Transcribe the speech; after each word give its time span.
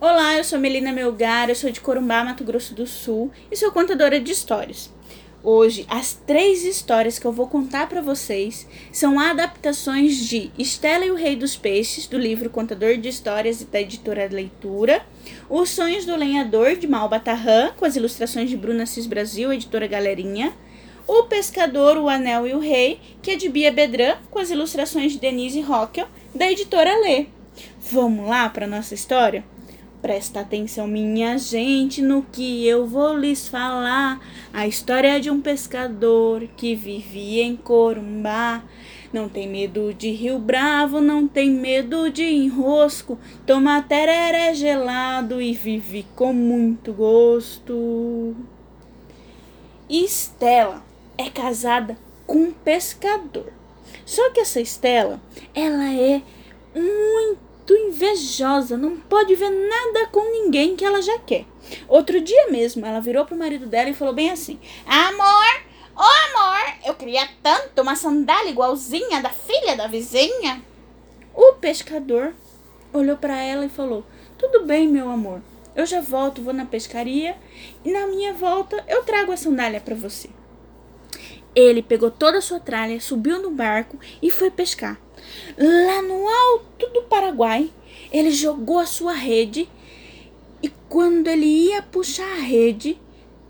Olá, 0.00 0.36
eu 0.36 0.44
sou 0.44 0.60
Melina 0.60 0.92
Melgar, 0.92 1.48
eu 1.48 1.56
sou 1.56 1.72
de 1.72 1.80
Corumbá, 1.80 2.22
Mato 2.22 2.44
Grosso 2.44 2.72
do 2.72 2.86
Sul 2.86 3.32
e 3.50 3.56
sou 3.56 3.72
contadora 3.72 4.20
de 4.20 4.30
histórias. 4.30 4.92
Hoje, 5.42 5.84
as 5.88 6.12
três 6.12 6.64
histórias 6.64 7.18
que 7.18 7.26
eu 7.26 7.32
vou 7.32 7.48
contar 7.48 7.88
para 7.88 8.00
vocês 8.00 8.64
são 8.92 9.18
adaptações 9.18 10.16
de 10.18 10.52
Estela 10.56 11.04
e 11.04 11.10
o 11.10 11.16
Rei 11.16 11.34
dos 11.34 11.56
Peixes, 11.56 12.06
do 12.06 12.16
livro 12.16 12.48
Contador 12.48 12.96
de 12.96 13.08
Histórias 13.08 13.64
da 13.64 13.80
editora 13.80 14.28
Leitura, 14.30 15.04
Os 15.50 15.70
Sonhos 15.70 16.06
do 16.06 16.14
Lenhador, 16.14 16.76
de 16.76 16.86
Malbatarran, 16.86 17.72
com 17.76 17.84
as 17.84 17.96
ilustrações 17.96 18.48
de 18.48 18.56
Bruna 18.56 18.86
Cis 18.86 19.04
Brasil, 19.04 19.52
editora 19.52 19.88
Galerinha, 19.88 20.52
O 21.08 21.24
Pescador, 21.24 21.98
o 21.98 22.08
Anel 22.08 22.46
e 22.46 22.54
o 22.54 22.60
Rei, 22.60 23.00
que 23.20 23.32
é 23.32 23.36
de 23.36 23.48
Bia 23.48 23.72
Bedran, 23.72 24.14
com 24.30 24.38
as 24.38 24.52
ilustrações 24.52 25.10
de 25.10 25.18
Denise 25.18 25.60
Rockel, 25.60 26.06
da 26.32 26.48
editora 26.48 27.00
Lê. 27.00 27.26
Vamos 27.90 28.28
lá 28.28 28.48
para 28.48 28.64
nossa 28.64 28.94
história? 28.94 29.44
Presta 30.00 30.40
atenção, 30.40 30.86
minha 30.86 31.36
gente, 31.36 32.00
no 32.00 32.22
que 32.22 32.64
eu 32.64 32.86
vou 32.86 33.16
lhes 33.16 33.48
falar. 33.48 34.20
A 34.52 34.64
história 34.64 35.18
de 35.20 35.28
um 35.28 35.40
pescador 35.40 36.46
que 36.56 36.76
vivia 36.76 37.42
em 37.42 37.56
Corumbá. 37.56 38.62
Não 39.12 39.28
tem 39.28 39.48
medo 39.48 39.92
de 39.92 40.10
rio 40.10 40.38
bravo, 40.38 41.00
não 41.00 41.26
tem 41.26 41.50
medo 41.50 42.10
de 42.10 42.22
enrosco. 42.22 43.18
Toma 43.44 43.82
tereré 43.82 44.54
gelado 44.54 45.42
e 45.42 45.52
vive 45.52 46.06
com 46.14 46.32
muito 46.32 46.92
gosto. 46.92 48.36
Estela 49.90 50.84
é 51.16 51.28
casada 51.28 51.98
com 52.24 52.38
um 52.38 52.52
pescador. 52.52 53.52
Só 54.04 54.30
que 54.30 54.40
essa 54.40 54.60
Estela, 54.60 55.20
ela 55.52 55.92
é 55.92 56.22
muito 56.72 57.47
muito 57.68 57.74
invejosa, 57.76 58.78
não 58.78 58.96
pode 58.96 59.34
ver 59.34 59.50
nada 59.50 60.06
com 60.10 60.20
ninguém 60.32 60.74
que 60.74 60.84
ela 60.84 61.02
já 61.02 61.18
quer. 61.18 61.44
Outro 61.86 62.20
dia 62.20 62.48
mesmo, 62.50 62.86
ela 62.86 63.00
virou 63.00 63.26
pro 63.26 63.36
marido 63.36 63.66
dela 63.66 63.90
e 63.90 63.94
falou 63.94 64.14
bem 64.14 64.30
assim: 64.30 64.58
Amor, 64.86 65.62
ô 65.94 66.00
oh 66.00 66.38
amor, 66.38 66.74
eu 66.86 66.94
queria 66.94 67.28
tanto 67.42 67.82
uma 67.82 67.94
sandália 67.94 68.50
igualzinha 68.50 69.20
da 69.20 69.28
filha 69.28 69.76
da 69.76 69.86
vizinha. 69.86 70.62
O 71.34 71.54
pescador 71.54 72.34
olhou 72.92 73.16
para 73.16 73.38
ela 73.38 73.66
e 73.66 73.70
falou: 73.70 74.04
Tudo 74.38 74.64
bem, 74.64 74.88
meu 74.88 75.10
amor. 75.10 75.42
Eu 75.76 75.84
já 75.84 76.00
volto, 76.00 76.42
vou 76.42 76.54
na 76.54 76.64
pescaria 76.64 77.36
e 77.84 77.92
na 77.92 78.06
minha 78.06 78.32
volta 78.32 78.82
eu 78.88 79.04
trago 79.04 79.30
a 79.30 79.36
sandália 79.36 79.80
para 79.80 79.94
você. 79.94 80.28
Ele 81.60 81.82
pegou 81.82 82.08
toda 82.08 82.38
a 82.38 82.40
sua 82.40 82.60
tralha, 82.60 83.00
subiu 83.00 83.42
no 83.42 83.50
barco 83.50 83.98
e 84.22 84.30
foi 84.30 84.48
pescar. 84.48 84.96
Lá 85.58 86.00
no 86.02 86.28
alto 86.28 86.86
do 86.90 87.02
Paraguai, 87.02 87.68
ele 88.12 88.30
jogou 88.30 88.78
a 88.78 88.86
sua 88.86 89.12
rede 89.12 89.68
e 90.62 90.68
quando 90.88 91.26
ele 91.26 91.46
ia 91.46 91.82
puxar 91.82 92.30
a 92.30 92.42
rede, 92.42 92.96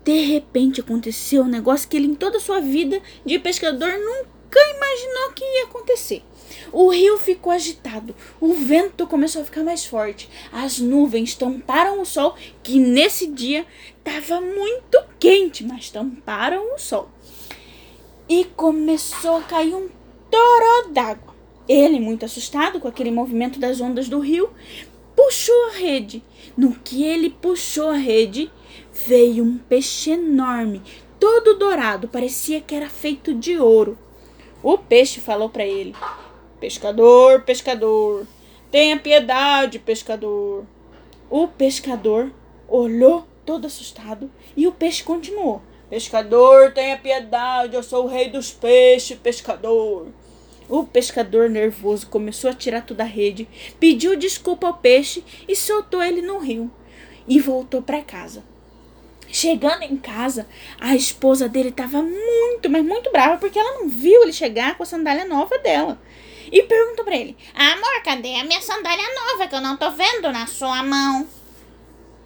de 0.03 0.21
repente 0.25 0.81
aconteceu 0.81 1.43
um 1.43 1.47
negócio 1.47 1.87
que 1.87 1.97
ele 1.97 2.07
em 2.07 2.15
toda 2.15 2.37
a 2.37 2.41
sua 2.41 2.59
vida 2.59 2.99
de 3.23 3.37
pescador 3.37 3.91
nunca 3.91 4.59
imaginou 4.75 5.33
que 5.35 5.43
ia 5.43 5.65
acontecer. 5.65 6.23
O 6.71 6.89
rio 6.89 7.15
ficou 7.19 7.53
agitado, 7.53 8.15
o 8.41 8.55
vento 8.55 9.05
começou 9.05 9.43
a 9.43 9.45
ficar 9.45 9.63
mais 9.63 9.85
forte, 9.85 10.27
as 10.51 10.79
nuvens 10.79 11.35
tamparam 11.35 12.01
o 12.01 12.05
sol, 12.05 12.35
que 12.63 12.79
nesse 12.79 13.27
dia 13.27 13.67
estava 13.99 14.41
muito 14.41 14.99
quente, 15.19 15.63
mas 15.63 15.91
tamparam 15.91 16.73
o 16.73 16.79
sol. 16.79 17.07
E 18.29 18.45
começou 18.45 19.37
a 19.37 19.41
cair 19.41 19.73
um 19.73 19.89
toró 20.29 20.89
d'água. 20.93 21.35
Ele, 21.67 21.99
muito 21.99 22.23
assustado 22.23 22.79
com 22.79 22.87
aquele 22.87 23.11
movimento 23.11 23.59
das 23.59 23.81
ondas 23.81 24.07
do 24.07 24.19
rio, 24.19 24.49
puxou 25.15 25.69
a 25.69 25.77
rede. 25.77 26.23
No 26.55 26.73
que 26.73 27.03
ele 27.03 27.29
puxou 27.29 27.89
a 27.89 27.97
rede, 27.97 28.51
veio 29.05 29.43
um 29.43 29.57
peixe 29.57 30.11
enorme, 30.11 30.81
todo 31.19 31.57
dourado, 31.57 32.07
parecia 32.07 32.61
que 32.61 32.73
era 32.73 32.89
feito 32.89 33.33
de 33.33 33.57
ouro. 33.57 33.97
O 34.63 34.77
peixe 34.77 35.19
falou 35.19 35.49
para 35.49 35.65
ele: 35.65 35.95
Pescador, 36.59 37.41
pescador, 37.41 38.27
tenha 38.71 38.97
piedade, 38.97 39.79
pescador. 39.79 40.65
O 41.29 41.47
pescador 41.47 42.31
olhou 42.67 43.25
todo 43.45 43.65
assustado 43.65 44.29
e 44.55 44.67
o 44.67 44.71
peixe 44.71 45.03
continuou: 45.03 45.61
Pescador, 45.89 46.71
tenha 46.71 46.97
piedade, 46.97 47.75
eu 47.75 47.81
sou 47.81 48.05
o 48.05 48.07
rei 48.07 48.29
dos 48.29 48.51
peixes, 48.51 49.17
pescador. 49.17 50.07
O 50.67 50.83
pescador 50.83 51.49
nervoso 51.49 52.05
começou 52.07 52.51
a 52.51 52.53
tirar 52.53 52.85
toda 52.85 53.01
a 53.01 53.07
rede, 53.07 53.49
pediu 53.79 54.15
desculpa 54.15 54.67
ao 54.67 54.75
peixe 54.75 55.23
e 55.47 55.55
soltou 55.55 56.03
ele 56.03 56.21
no 56.21 56.37
rio 56.37 56.71
e 57.27 57.39
voltou 57.39 57.81
para 57.81 58.03
casa. 58.03 58.43
Chegando 59.31 59.81
em 59.81 59.97
casa, 59.97 60.47
a 60.79 60.95
esposa 60.95 61.49
dele 61.49 61.69
estava 61.69 62.03
muito, 62.03 62.69
mas 62.69 62.85
muito 62.85 63.11
brava 63.11 63.37
porque 63.37 63.57
ela 63.57 63.79
não 63.79 63.89
viu 63.89 64.21
ele 64.23 64.33
chegar 64.33 64.77
com 64.77 64.83
a 64.83 64.85
sandália 64.85 65.25
nova 65.25 65.57
dela. 65.57 65.99
E 66.51 66.63
perguntou 66.63 67.03
para 67.05 67.15
ele: 67.15 67.37
Amor, 67.55 68.03
cadê 68.03 68.35
a 68.35 68.43
minha 68.43 68.61
sandália 68.61 69.05
nova 69.15 69.47
que 69.47 69.55
eu 69.55 69.61
não 69.61 69.77
tô 69.77 69.89
vendo 69.91 70.31
na 70.31 70.45
sua 70.47 70.83
mão? 70.83 71.27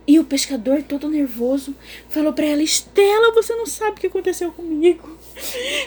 E 0.06 0.20
o 0.20 0.26
pescador, 0.26 0.84
todo 0.84 1.08
nervoso, 1.08 1.74
falou 2.10 2.34
para 2.34 2.46
ela: 2.46 2.62
Estela, 2.62 3.32
você 3.32 3.56
não 3.56 3.66
sabe 3.66 3.92
o 3.92 4.02
que 4.02 4.08
aconteceu 4.08 4.52
comigo. 4.52 5.18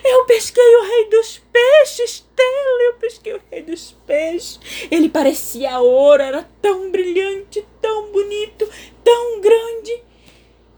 Eu 0.02 0.24
pesquei 0.24 0.76
o 0.76 0.84
rei 0.84 1.10
dos 1.10 1.42
peixes, 1.52 2.10
Estela, 2.10 2.82
eu 2.82 2.94
pesquei 2.94 3.34
o 3.34 3.40
rei 3.50 3.62
dos 3.62 3.94
peixes. 4.06 4.58
Ele 4.90 5.10
parecia 5.10 5.78
ouro, 5.80 6.22
era 6.22 6.48
tão 6.62 6.90
brilhante, 6.90 7.62
tão 7.80 8.10
bonito, 8.10 8.66
tão 9.04 9.40
grande. 9.40 10.02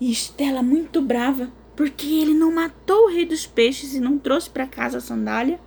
E 0.00 0.10
Estela, 0.10 0.60
muito 0.60 1.00
brava, 1.00 1.53
porque 1.76 2.06
ele 2.06 2.34
não 2.34 2.50
matou 2.50 3.05
o 3.05 3.09
rei 3.09 3.25
dos 3.25 3.47
peixes 3.47 3.94
e 3.94 4.00
não 4.00 4.19
trouxe 4.19 4.50
para 4.50 4.66
casa 4.66 4.99
a 4.99 5.00
sandália, 5.00 5.60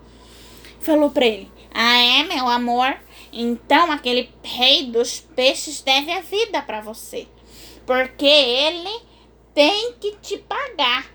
falou 0.82 1.10
para 1.10 1.26
ele: 1.26 1.50
Ah, 1.74 1.98
é, 1.98 2.24
meu 2.24 2.50
amor? 2.50 2.98
Então 3.32 3.90
aquele 3.94 4.30
rei 4.44 4.88
dos 4.88 5.22
peixes 5.22 5.80
deve 5.80 6.12
a 6.12 6.20
vida 6.20 6.62
para 6.62 6.82
você 6.82 7.30
porque 7.92 8.26
ele 8.26 9.02
tem 9.54 9.92
que 10.00 10.16
te 10.22 10.38
pagar. 10.38 11.12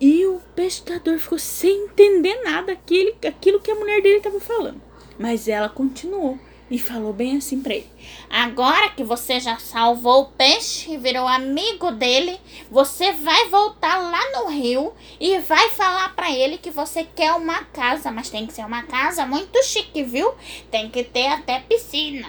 E 0.00 0.24
o 0.24 0.40
pescador 0.56 1.18
ficou 1.18 1.38
sem 1.38 1.84
entender 1.84 2.42
nada 2.42 2.72
aquilo, 2.72 3.14
aquilo 3.28 3.60
que 3.60 3.70
a 3.70 3.74
mulher 3.74 4.00
dele 4.00 4.16
estava 4.16 4.40
falando. 4.40 4.80
Mas 5.18 5.46
ela 5.46 5.68
continuou 5.68 6.38
e 6.70 6.78
falou 6.78 7.12
bem 7.12 7.36
assim 7.36 7.60
para 7.60 7.74
ele: 7.74 7.90
Agora 8.30 8.88
que 8.88 9.04
você 9.04 9.38
já 9.38 9.58
salvou 9.58 10.22
o 10.22 10.30
peixe 10.30 10.92
e 10.92 10.96
virou 10.96 11.28
amigo 11.28 11.90
dele, 11.90 12.40
você 12.70 13.12
vai 13.12 13.46
voltar 13.50 13.98
lá 13.98 14.40
no 14.40 14.48
rio 14.48 14.94
e 15.20 15.38
vai 15.40 15.68
falar 15.72 16.16
para 16.16 16.32
ele 16.32 16.56
que 16.56 16.70
você 16.70 17.04
quer 17.04 17.32
uma 17.34 17.64
casa, 17.64 18.10
mas 18.10 18.30
tem 18.30 18.46
que 18.46 18.54
ser 18.54 18.64
uma 18.64 18.82
casa 18.84 19.26
muito 19.26 19.62
chique, 19.62 20.02
viu? 20.02 20.32
Tem 20.70 20.88
que 20.88 21.04
ter 21.04 21.26
até 21.26 21.60
piscina. 21.60 22.28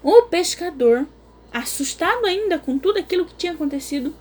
O 0.00 0.22
pescador 0.22 1.08
assustado 1.52 2.26
ainda 2.26 2.58
com 2.58 2.78
tudo 2.78 2.98
aquilo 2.98 3.24
que 3.24 3.34
tinha 3.34 3.52
acontecido, 3.52 4.14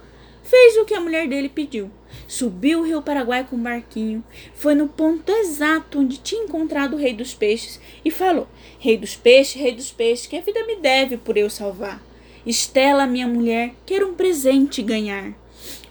fez 0.43 0.77
o 0.77 0.85
que 0.85 0.93
a 0.93 0.99
mulher 0.99 1.27
dele 1.27 1.49
pediu. 1.49 1.89
Subiu 2.27 2.79
o 2.79 2.83
rio 2.83 3.01
Paraguai 3.01 3.45
com 3.49 3.55
um 3.55 3.63
barquinho, 3.63 4.23
foi 4.53 4.75
no 4.75 4.87
ponto 4.87 5.31
exato 5.31 5.99
onde 5.99 6.17
tinha 6.17 6.43
encontrado 6.43 6.93
o 6.93 6.97
rei 6.97 7.13
dos 7.13 7.33
peixes 7.33 7.79
e 8.03 8.11
falou: 8.11 8.47
Rei 8.79 8.97
dos 8.97 9.15
peixes, 9.15 9.61
rei 9.61 9.73
dos 9.73 9.91
peixes, 9.91 10.27
que 10.27 10.37
a 10.37 10.41
vida 10.41 10.65
me 10.65 10.77
deve 10.77 11.17
por 11.17 11.37
eu 11.37 11.49
salvar. 11.49 12.01
Estela, 12.45 13.05
minha 13.05 13.27
mulher, 13.27 13.73
quer 13.85 14.03
um 14.03 14.13
presente 14.13 14.81
ganhar. 14.81 15.33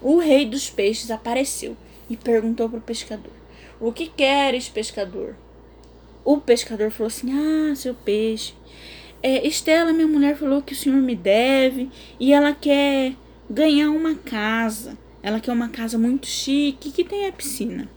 O 0.03 0.19
rei 0.19 0.45
dos 0.45 0.69
peixes 0.69 1.11
apareceu 1.11 1.77
e 2.09 2.17
perguntou 2.17 2.69
para 2.69 2.79
o 2.79 2.83
pescador: 2.83 3.33
O 3.81 3.93
que 3.93 4.09
queres, 4.09 4.69
pescador? 4.69 5.37
O 6.25 6.39
pescador 6.39 6.91
falou 6.91 7.07
assim: 7.07 7.31
Ah, 7.33 7.75
seu 7.75 7.95
peixe, 7.95 8.55
é, 9.23 9.47
Estela, 9.47 9.93
minha 9.93 10.09
mulher, 10.09 10.37
falou 10.37 10.63
que 10.63 10.73
o 10.73 10.77
senhor 10.77 11.01
me 11.01 11.15
deve 11.15 11.91
e 12.19 12.33
ela 12.33 12.55
quer 12.55 13.15
ganhar 13.49 13.91
uma 13.91 14.15
casa. 14.15 14.97
Ela 15.23 15.41
quer 15.41 15.53
uma 15.53 15.69
casa 15.69 15.99
muito 15.99 16.27
chique 16.27 16.91
que 16.91 17.05
tenha 17.05 17.31
piscina. 17.31 17.89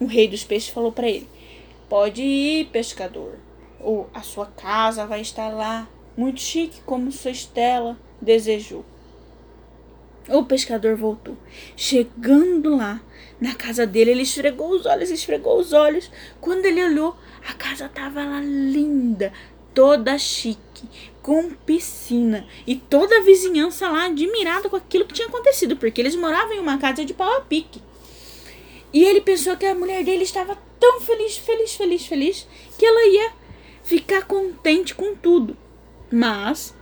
O 0.00 0.06
rei 0.06 0.26
dos 0.26 0.42
peixes 0.42 0.70
falou 0.70 0.90
para 0.90 1.08
ele: 1.08 1.28
Pode 1.88 2.22
ir, 2.22 2.66
pescador. 2.66 3.38
Ou 3.78 4.10
a 4.12 4.22
sua 4.22 4.46
casa 4.46 5.06
vai 5.06 5.20
estar 5.20 5.48
lá, 5.48 5.88
muito 6.16 6.40
chique 6.40 6.80
como 6.84 7.10
sua 7.12 7.30
Estela 7.30 7.96
desejou. 8.20 8.84
O 10.28 10.44
pescador 10.44 10.96
voltou. 10.96 11.36
Chegando 11.76 12.76
lá, 12.76 13.00
na 13.40 13.54
casa 13.56 13.84
dele, 13.84 14.12
ele 14.12 14.22
esfregou 14.22 14.70
os 14.70 14.86
olhos, 14.86 15.10
esfregou 15.10 15.58
os 15.58 15.72
olhos. 15.72 16.10
Quando 16.40 16.64
ele 16.64 16.84
olhou, 16.84 17.16
a 17.48 17.52
casa 17.54 17.86
estava 17.86 18.24
lá 18.24 18.40
linda, 18.40 19.32
toda 19.74 20.18
chique, 20.18 20.88
com 21.22 21.50
piscina 21.50 22.46
e 22.66 22.76
toda 22.76 23.18
a 23.18 23.22
vizinhança 23.22 23.88
lá 23.88 24.06
admirada 24.06 24.68
com 24.68 24.76
aquilo 24.76 25.04
que 25.06 25.14
tinha 25.14 25.28
acontecido, 25.28 25.76
porque 25.76 26.00
eles 26.00 26.16
moravam 26.16 26.54
em 26.54 26.60
uma 26.60 26.78
casa 26.78 27.04
de 27.04 27.14
pau 27.14 27.36
a 27.36 27.40
pique. 27.40 27.80
E 28.92 29.04
ele 29.04 29.20
pensou 29.20 29.56
que 29.56 29.64
a 29.64 29.74
mulher 29.74 30.04
dele 30.04 30.24
estava 30.24 30.58
tão 30.78 31.00
feliz, 31.00 31.38
feliz, 31.38 31.74
feliz, 31.74 32.06
feliz, 32.06 32.46
que 32.78 32.84
ela 32.84 33.06
ia 33.06 33.32
ficar 33.82 34.26
contente 34.26 34.94
com 34.94 35.14
tudo. 35.14 35.56
Mas 36.10 36.74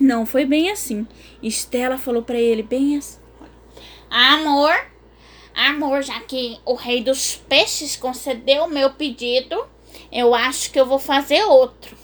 Não 0.00 0.26
foi 0.26 0.44
bem 0.44 0.70
assim. 0.70 1.06
Estela 1.42 1.96
falou 1.96 2.22
para 2.22 2.38
ele 2.38 2.62
bem 2.62 2.96
assim: 2.96 3.18
Amor, 4.10 4.74
amor, 5.54 6.02
já 6.02 6.20
que 6.20 6.58
o 6.64 6.74
rei 6.74 7.02
dos 7.02 7.36
peixes 7.48 7.96
concedeu 7.96 8.64
o 8.64 8.70
meu 8.70 8.90
pedido, 8.90 9.64
eu 10.10 10.34
acho 10.34 10.70
que 10.70 10.78
eu 10.78 10.86
vou 10.86 10.98
fazer 10.98 11.42
outro. 11.44 11.96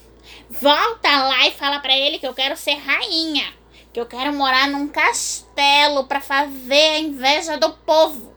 Volta 0.51 1.09
lá 1.29 1.47
e 1.47 1.53
fala 1.53 1.79
para 1.79 1.97
ele 1.97 2.19
que 2.19 2.27
eu 2.27 2.35
quero 2.35 2.57
ser 2.57 2.75
rainha, 2.75 3.55
que 3.93 4.01
eu 4.01 4.07
quero 4.07 4.33
morar 4.33 4.69
num 4.69 4.89
castelo 4.89 6.09
para 6.09 6.21
fazer 6.21 6.75
a 6.75 6.99
inveja 6.99 7.57
do 7.57 7.71
povo. 7.71 8.35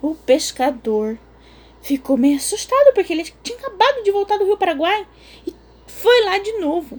O 0.00 0.14
pescador 0.14 1.18
ficou 1.82 2.16
meio 2.16 2.38
assustado 2.38 2.94
porque 2.94 3.12
ele 3.12 3.30
tinha 3.42 3.58
acabado 3.58 4.02
de 4.02 4.10
voltar 4.10 4.38
do 4.38 4.46
Rio 4.46 4.56
Paraguai 4.56 5.06
e 5.46 5.54
foi 5.86 6.24
lá 6.24 6.38
de 6.38 6.52
novo. 6.54 6.98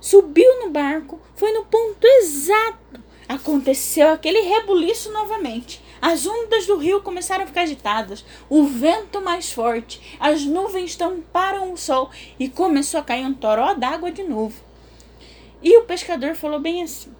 Subiu 0.00 0.64
no 0.64 0.70
barco, 0.70 1.20
foi 1.36 1.52
no 1.52 1.66
ponto 1.66 2.06
exato. 2.06 3.02
Aconteceu 3.28 4.10
aquele 4.10 4.40
rebuliço 4.40 5.12
novamente. 5.12 5.82
As 6.02 6.26
ondas 6.26 6.66
do 6.66 6.76
rio 6.78 7.00
começaram 7.00 7.44
a 7.44 7.46
ficar 7.46 7.60
agitadas, 7.62 8.24
o 8.50 8.64
vento 8.64 9.20
mais 9.20 9.52
forte, 9.52 10.18
as 10.18 10.44
nuvens 10.44 10.96
tamparam 10.96 11.72
o 11.72 11.76
sol 11.76 12.10
e 12.40 12.48
começou 12.48 12.98
a 12.98 13.04
cair 13.04 13.24
um 13.24 13.32
toró 13.32 13.72
d'água 13.74 14.10
de 14.10 14.24
novo. 14.24 14.60
E 15.62 15.78
o 15.78 15.84
pescador 15.84 16.34
falou 16.34 16.58
bem 16.58 16.82
assim: 16.82 17.14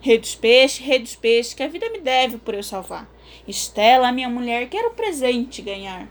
Rei 0.00 0.18
dos 0.18 0.34
peixes, 0.34 0.84
rei 0.84 0.98
dos 0.98 1.14
peixes, 1.14 1.54
que 1.54 1.62
a 1.62 1.68
vida 1.68 1.88
me 1.90 2.00
deve 2.00 2.38
por 2.38 2.54
eu 2.54 2.62
salvar. 2.64 3.08
Estela, 3.46 4.10
minha 4.10 4.28
mulher, 4.28 4.68
quero 4.68 4.90
presente 4.90 5.62
ganhar. 5.62 6.08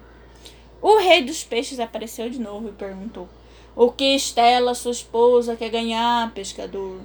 O 0.82 0.98
rei 0.98 1.22
dos 1.22 1.44
peixes 1.44 1.78
apareceu 1.78 2.30
de 2.30 2.40
novo 2.40 2.70
e 2.70 2.72
perguntou: 2.72 3.28
o 3.76 3.90
que 3.90 4.16
Estela, 4.16 4.74
sua 4.74 4.92
esposa, 4.92 5.56
quer 5.56 5.70
ganhar, 5.70 6.34
pescador? 6.34 7.00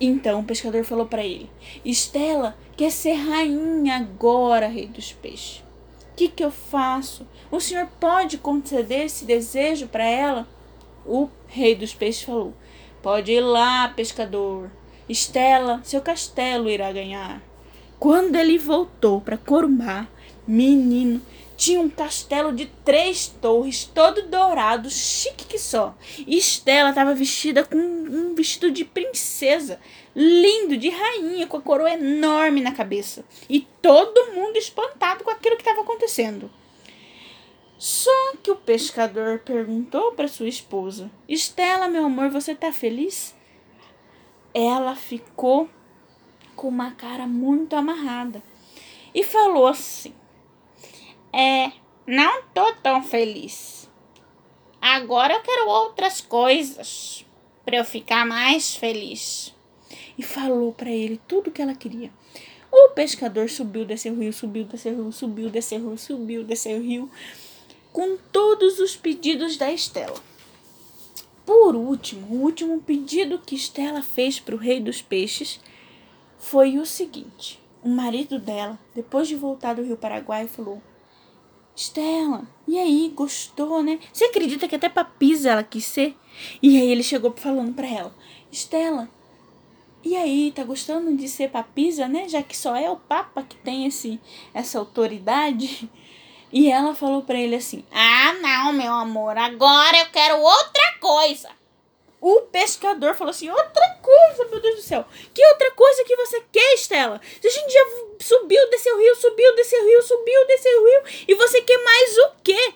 Então 0.00 0.40
o 0.40 0.44
pescador 0.44 0.84
falou 0.84 1.06
para 1.06 1.24
ele: 1.24 1.50
Estela 1.84 2.56
quer 2.76 2.90
ser 2.90 3.14
rainha 3.14 3.96
agora, 3.96 4.68
rei 4.68 4.86
dos 4.86 5.12
peixes. 5.12 5.64
O 6.12 6.16
que, 6.16 6.28
que 6.28 6.44
eu 6.44 6.50
faço? 6.50 7.26
O 7.50 7.60
senhor 7.60 7.88
pode 8.00 8.38
conceder 8.38 9.06
esse 9.06 9.24
desejo 9.24 9.86
para 9.86 10.04
ela? 10.04 10.48
O 11.06 11.28
rei 11.46 11.74
dos 11.74 11.94
peixes 11.94 12.22
falou: 12.22 12.52
Pode 13.02 13.32
ir 13.32 13.40
lá, 13.40 13.88
pescador. 13.88 14.70
Estela, 15.08 15.80
seu 15.82 16.00
castelo 16.00 16.68
irá 16.68 16.92
ganhar. 16.92 17.42
Quando 17.98 18.36
ele 18.36 18.58
voltou 18.58 19.20
para 19.20 19.38
Corumbá, 19.38 20.06
menino, 20.46 21.20
tinha 21.58 21.80
um 21.80 21.90
castelo 21.90 22.52
de 22.52 22.66
três 22.84 23.26
torres, 23.26 23.84
todo 23.84 24.28
dourado, 24.28 24.88
chique 24.88 25.44
que 25.44 25.58
só. 25.58 25.92
E 26.16 26.38
Estela 26.38 26.90
estava 26.90 27.16
vestida 27.16 27.64
com 27.64 27.76
um 27.76 28.32
vestido 28.32 28.70
de 28.70 28.84
princesa, 28.84 29.80
lindo, 30.14 30.76
de 30.76 30.88
rainha, 30.88 31.48
com 31.48 31.56
a 31.56 31.60
coroa 31.60 31.90
enorme 31.90 32.60
na 32.60 32.70
cabeça. 32.70 33.24
E 33.50 33.66
todo 33.82 34.32
mundo 34.32 34.56
espantado 34.56 35.24
com 35.24 35.32
aquilo 35.32 35.56
que 35.56 35.62
estava 35.62 35.80
acontecendo. 35.80 36.48
Só 37.76 38.34
que 38.40 38.52
o 38.52 38.56
pescador 38.56 39.40
perguntou 39.40 40.12
para 40.12 40.28
sua 40.28 40.48
esposa: 40.48 41.10
Estela, 41.28 41.88
meu 41.88 42.04
amor, 42.04 42.30
você 42.30 42.52
está 42.52 42.72
feliz? 42.72 43.34
Ela 44.54 44.94
ficou 44.94 45.68
com 46.54 46.68
uma 46.68 46.92
cara 46.92 47.26
muito 47.26 47.74
amarrada 47.74 48.40
e 49.12 49.24
falou 49.24 49.66
assim: 49.66 50.14
é, 51.32 51.72
não 52.06 52.42
tô 52.54 52.72
tão 52.74 53.02
feliz. 53.02 53.88
Agora 54.80 55.34
eu 55.34 55.40
quero 55.40 55.68
outras 55.68 56.20
coisas 56.20 57.24
para 57.64 57.76
eu 57.76 57.84
ficar 57.84 58.24
mais 58.26 58.74
feliz. 58.74 59.54
E 60.16 60.22
falou 60.22 60.72
para 60.72 60.90
ele 60.90 61.20
tudo 61.28 61.48
o 61.48 61.50
que 61.52 61.60
ela 61.60 61.74
queria. 61.74 62.10
O 62.70 62.90
pescador 62.90 63.48
subiu, 63.48 63.84
desceu 63.84 64.12
o 64.12 64.18
rio, 64.18 64.32
subiu, 64.32 64.64
desceu 64.64 64.92
o 64.92 65.02
rio, 65.02 65.12
subiu, 65.12 65.50
desceu 65.50 65.78
o 65.78 65.88
rio, 65.88 65.98
subiu, 65.98 66.44
desceu 66.44 66.78
o 66.78 66.82
rio, 66.82 67.10
com 67.92 68.16
todos 68.30 68.78
os 68.78 68.94
pedidos 68.94 69.56
da 69.56 69.72
Estela. 69.72 70.20
Por 71.46 71.74
último, 71.74 72.26
o 72.36 72.42
último 72.42 72.80
pedido 72.80 73.38
que 73.38 73.54
Estela 73.54 74.02
fez 74.02 74.38
para 74.38 74.54
o 74.54 74.58
rei 74.58 74.80
dos 74.80 75.00
peixes 75.00 75.60
foi 76.38 76.78
o 76.78 76.84
seguinte: 76.84 77.58
o 77.82 77.88
marido 77.88 78.38
dela, 78.38 78.78
depois 78.94 79.26
de 79.28 79.34
voltar 79.34 79.74
do 79.74 79.82
Rio 79.82 79.96
Paraguai, 79.96 80.46
falou: 80.46 80.82
Estela, 81.78 82.42
e 82.66 82.76
aí, 82.76 83.12
gostou, 83.14 83.84
né? 83.84 84.00
Você 84.12 84.24
acredita 84.24 84.66
que 84.66 84.74
até 84.74 84.88
papisa 84.88 85.50
ela 85.50 85.62
quis 85.62 85.84
ser? 85.84 86.16
E 86.60 86.76
aí 86.76 86.90
ele 86.90 87.04
chegou 87.04 87.32
falando 87.36 87.72
pra 87.72 87.86
ela: 87.86 88.12
Estela, 88.50 89.08
e 90.02 90.16
aí, 90.16 90.50
tá 90.50 90.64
gostando 90.64 91.16
de 91.16 91.28
ser 91.28 91.50
papisa, 91.50 92.08
né? 92.08 92.28
Já 92.28 92.42
que 92.42 92.56
só 92.56 92.74
é 92.74 92.90
o 92.90 92.96
Papa 92.96 93.44
que 93.44 93.54
tem 93.58 93.86
esse, 93.86 94.20
essa 94.52 94.80
autoridade. 94.80 95.88
E 96.50 96.70
ela 96.70 96.96
falou 96.96 97.22
para 97.22 97.38
ele 97.38 97.54
assim: 97.54 97.84
Ah, 97.92 98.32
não, 98.40 98.72
meu 98.72 98.92
amor, 98.92 99.36
agora 99.36 99.98
eu 99.98 100.06
quero 100.06 100.36
outra 100.40 100.98
coisa. 100.98 101.48
O 102.20 102.42
pescador 102.42 103.14
falou 103.14 103.30
assim: 103.30 103.48
outra 103.48 103.98
coisa, 104.02 104.50
meu 104.50 104.60
Deus 104.60 104.76
do 104.76 104.82
céu. 104.82 105.04
Que 105.32 105.44
outra 105.46 105.70
coisa 105.72 106.04
que 106.04 106.16
você 106.16 106.42
quer, 106.52 106.74
Estela? 106.74 107.20
A 107.20 107.48
gente 107.48 107.72
já 107.72 107.86
subiu, 108.20 108.70
desceu 108.70 108.98
rio, 108.98 109.14
subiu, 109.16 109.54
desceu 109.54 109.84
rio, 109.84 110.02
subiu, 110.02 110.46
desceu 110.46 110.84
rio. 110.84 111.02
E 111.28 111.34
você 111.34 111.62
quer 111.62 111.82
mais 111.84 112.18
o 112.18 112.30
quê? 112.42 112.74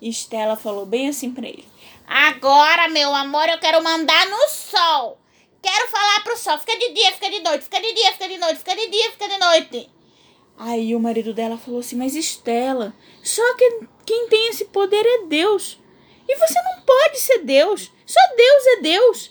Estela 0.00 0.56
falou 0.56 0.86
bem 0.86 1.08
assim 1.08 1.32
pra 1.32 1.46
ele: 1.46 1.68
Agora, 2.06 2.88
meu 2.88 3.14
amor, 3.14 3.48
eu 3.48 3.58
quero 3.58 3.82
mandar 3.82 4.26
no 4.28 4.48
sol. 4.48 5.18
Quero 5.62 5.88
falar 5.88 6.24
pro 6.24 6.36
sol: 6.36 6.58
fica 6.58 6.78
de 6.78 6.92
dia, 6.92 7.12
fica 7.12 7.30
de 7.30 7.40
noite, 7.40 7.64
fica 7.64 7.80
de 7.80 7.92
dia, 7.92 8.12
fica 8.12 8.28
de 8.28 8.38
noite, 8.38 8.58
fica 8.58 8.76
de 8.76 8.86
dia, 8.88 9.10
fica 9.10 9.28
de 9.28 9.38
noite. 9.38 9.90
Aí 10.58 10.94
o 10.94 11.00
marido 11.00 11.34
dela 11.34 11.58
falou 11.58 11.80
assim: 11.80 11.96
Mas 11.96 12.14
Estela, 12.14 12.94
só 13.22 13.42
que 13.56 13.80
quem 14.06 14.28
tem 14.28 14.48
esse 14.48 14.66
poder 14.66 15.04
é 15.04 15.26
Deus. 15.26 15.78
E 16.28 16.36
você 16.36 16.62
não 16.62 16.80
pode 16.82 17.18
ser 17.20 17.38
Deus. 17.38 17.90
Só 18.06 18.20
Deus 18.36 18.66
é 18.66 18.76
Deus. 18.80 19.30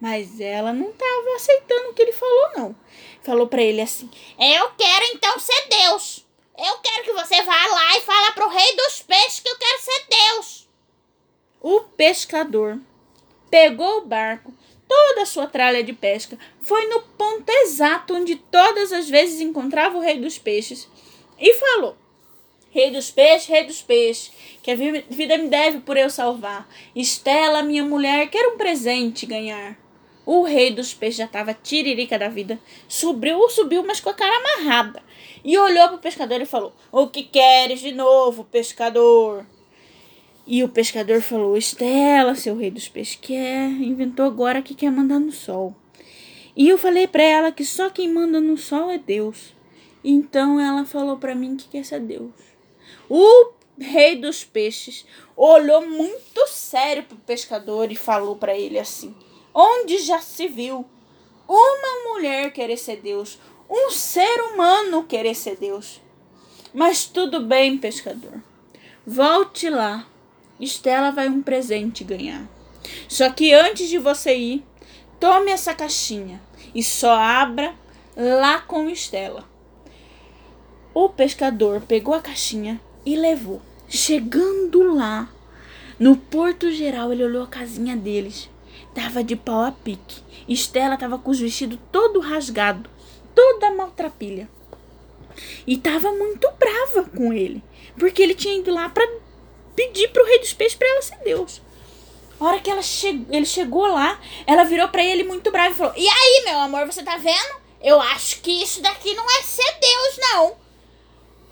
Mas 0.00 0.40
ela 0.40 0.72
não 0.72 0.90
estava 0.90 1.36
aceitando 1.36 1.90
o 1.90 1.94
que 1.94 2.02
ele 2.02 2.12
falou, 2.12 2.50
não. 2.56 2.76
Falou 3.22 3.46
para 3.46 3.62
ele 3.62 3.80
assim: 3.80 4.10
Eu 4.38 4.70
quero 4.76 5.04
então 5.14 5.38
ser 5.38 5.68
Deus. 5.68 6.24
Eu 6.56 6.78
quero 6.78 7.04
que 7.04 7.12
você 7.12 7.42
vá 7.42 7.66
lá 7.66 7.96
e 7.96 8.00
fala 8.02 8.32
pro 8.32 8.48
rei 8.48 8.76
dos 8.76 9.02
peixes 9.02 9.40
que 9.40 9.48
eu 9.48 9.56
quero 9.56 9.80
ser 9.80 10.06
Deus. 10.08 10.68
O 11.60 11.80
pescador 11.80 12.78
pegou 13.50 13.98
o 13.98 14.04
barco, 14.04 14.52
toda 14.86 15.22
a 15.22 15.26
sua 15.26 15.46
tralha 15.46 15.82
de 15.82 15.92
pesca, 15.92 16.38
foi 16.60 16.86
no 16.86 17.00
ponto 17.00 17.48
exato 17.48 18.14
onde 18.14 18.36
todas 18.36 18.92
as 18.92 19.08
vezes 19.08 19.40
encontrava 19.40 19.96
o 19.96 20.00
rei 20.00 20.20
dos 20.20 20.38
peixes 20.38 20.88
e 21.38 21.54
falou: 21.54 21.96
Rei 22.74 22.90
dos 22.90 23.08
peixes, 23.08 23.46
rei 23.46 23.62
dos 23.62 23.80
peixes, 23.82 24.32
que 24.60 24.68
a 24.68 24.74
vida 24.74 25.38
me 25.38 25.46
deve 25.48 25.78
por 25.78 25.96
eu 25.96 26.10
salvar. 26.10 26.68
Estela, 26.92 27.62
minha 27.62 27.84
mulher, 27.84 28.28
quer 28.28 28.48
um 28.48 28.56
presente 28.56 29.26
ganhar. 29.26 29.78
O 30.26 30.42
rei 30.42 30.72
dos 30.72 30.92
peixes 30.92 31.18
já 31.18 31.24
estava 31.26 31.54
tiririca 31.54 32.18
da 32.18 32.28
vida. 32.28 32.58
Subiu, 32.88 33.48
subiu, 33.48 33.84
mas 33.86 34.00
com 34.00 34.10
a 34.10 34.14
cara 34.14 34.36
amarrada. 34.38 35.00
E 35.44 35.56
olhou 35.56 35.86
para 35.86 35.96
o 35.98 36.00
pescador 36.00 36.40
e 36.40 36.46
falou: 36.46 36.74
O 36.90 37.06
que 37.06 37.22
queres 37.22 37.78
de 37.78 37.92
novo, 37.92 38.42
pescador? 38.42 39.46
E 40.44 40.64
o 40.64 40.68
pescador 40.68 41.20
falou: 41.20 41.56
Estela, 41.56 42.34
seu 42.34 42.56
rei 42.56 42.72
dos 42.72 42.88
peixes, 42.88 43.16
quer, 43.22 43.70
inventou 43.70 44.26
agora 44.26 44.60
que 44.60 44.74
quer 44.74 44.90
mandar 44.90 45.20
no 45.20 45.30
sol. 45.30 45.76
E 46.56 46.68
eu 46.68 46.76
falei 46.76 47.06
para 47.06 47.22
ela 47.22 47.52
que 47.52 47.64
só 47.64 47.88
quem 47.88 48.12
manda 48.12 48.40
no 48.40 48.56
sol 48.56 48.90
é 48.90 48.98
Deus. 48.98 49.54
Então 50.02 50.58
ela 50.58 50.84
falou 50.84 51.18
para 51.18 51.36
mim 51.36 51.56
que 51.56 51.68
quer 51.68 51.84
ser 51.84 52.00
Deus. 52.00 52.53
O 53.08 53.52
rei 53.78 54.16
dos 54.16 54.44
peixes 54.44 55.04
olhou 55.36 55.86
muito 55.86 56.46
sério 56.48 57.02
para 57.02 57.16
o 57.16 57.20
pescador 57.20 57.90
e 57.90 57.96
falou 57.96 58.36
para 58.36 58.56
ele 58.56 58.78
assim: 58.78 59.14
Onde 59.52 59.98
já 59.98 60.20
se 60.20 60.48
viu 60.48 60.84
uma 61.48 62.12
mulher 62.12 62.52
querer 62.52 62.76
ser 62.76 62.96
Deus, 62.96 63.38
um 63.68 63.90
ser 63.90 64.40
humano 64.42 65.04
querer 65.04 65.34
ser 65.34 65.56
Deus? 65.56 66.00
Mas 66.72 67.04
tudo 67.04 67.40
bem, 67.40 67.78
pescador. 67.78 68.42
Volte 69.06 69.68
lá. 69.68 70.06
Estela 70.58 71.10
vai 71.10 71.28
um 71.28 71.42
presente 71.42 72.04
ganhar. 72.04 72.48
Só 73.08 73.28
que 73.30 73.52
antes 73.52 73.88
de 73.88 73.98
você 73.98 74.34
ir, 74.34 74.64
tome 75.20 75.50
essa 75.50 75.74
caixinha 75.74 76.40
e 76.74 76.82
só 76.82 77.12
abra 77.12 77.74
lá 78.16 78.60
com 78.60 78.88
Estela. 78.88 79.48
O 80.92 81.08
pescador 81.08 81.80
pegou 81.80 82.14
a 82.14 82.20
caixinha 82.20 82.80
e 83.04 83.16
levou. 83.16 83.60
Chegando 83.88 84.94
lá, 84.94 85.28
no 85.98 86.16
Porto 86.16 86.70
Geral, 86.70 87.12
ele 87.12 87.24
olhou 87.24 87.42
a 87.44 87.48
casinha 87.48 87.96
deles. 87.96 88.48
Tava 88.94 89.22
de 89.22 89.36
pau 89.36 89.60
a 89.60 89.72
pique. 89.72 90.22
Estela 90.48 90.96
tava 90.96 91.18
com 91.18 91.30
os 91.30 91.38
vestidos 91.38 91.78
todo 91.90 92.20
rasgado, 92.20 92.88
toda 93.34 93.70
maltrapilha. 93.70 94.48
E 95.66 95.76
tava 95.76 96.12
muito 96.12 96.48
brava 96.58 97.08
com 97.10 97.32
ele, 97.32 97.62
porque 97.98 98.22
ele 98.22 98.34
tinha 98.34 98.56
ido 98.56 98.72
lá 98.72 98.88
para 98.88 99.08
pedir 99.74 100.08
pro 100.08 100.24
rei 100.24 100.38
dos 100.38 100.52
peixes 100.52 100.76
para 100.76 100.88
ela 100.88 101.02
ser 101.02 101.18
Deus. 101.24 101.60
A 102.38 102.44
hora 102.44 102.60
que 102.60 102.70
ela 102.70 102.82
che 102.82 103.24
ele 103.30 103.46
chegou 103.46 103.86
lá, 103.86 104.20
ela 104.46 104.64
virou 104.64 104.88
para 104.88 105.04
ele 105.04 105.24
muito 105.24 105.50
brava 105.50 105.70
e 105.70 105.76
falou: 105.76 105.94
E 105.96 106.06
aí, 106.06 106.42
meu 106.44 106.58
amor, 106.58 106.86
você 106.86 107.02
tá 107.02 107.16
vendo? 107.16 107.64
Eu 107.82 108.00
acho 108.00 108.40
que 108.40 108.50
isso 108.50 108.80
daqui 108.80 109.14
não 109.14 109.24
é 109.30 109.42
ser 109.42 109.78
Deus, 109.80 110.18
não. 110.18 110.56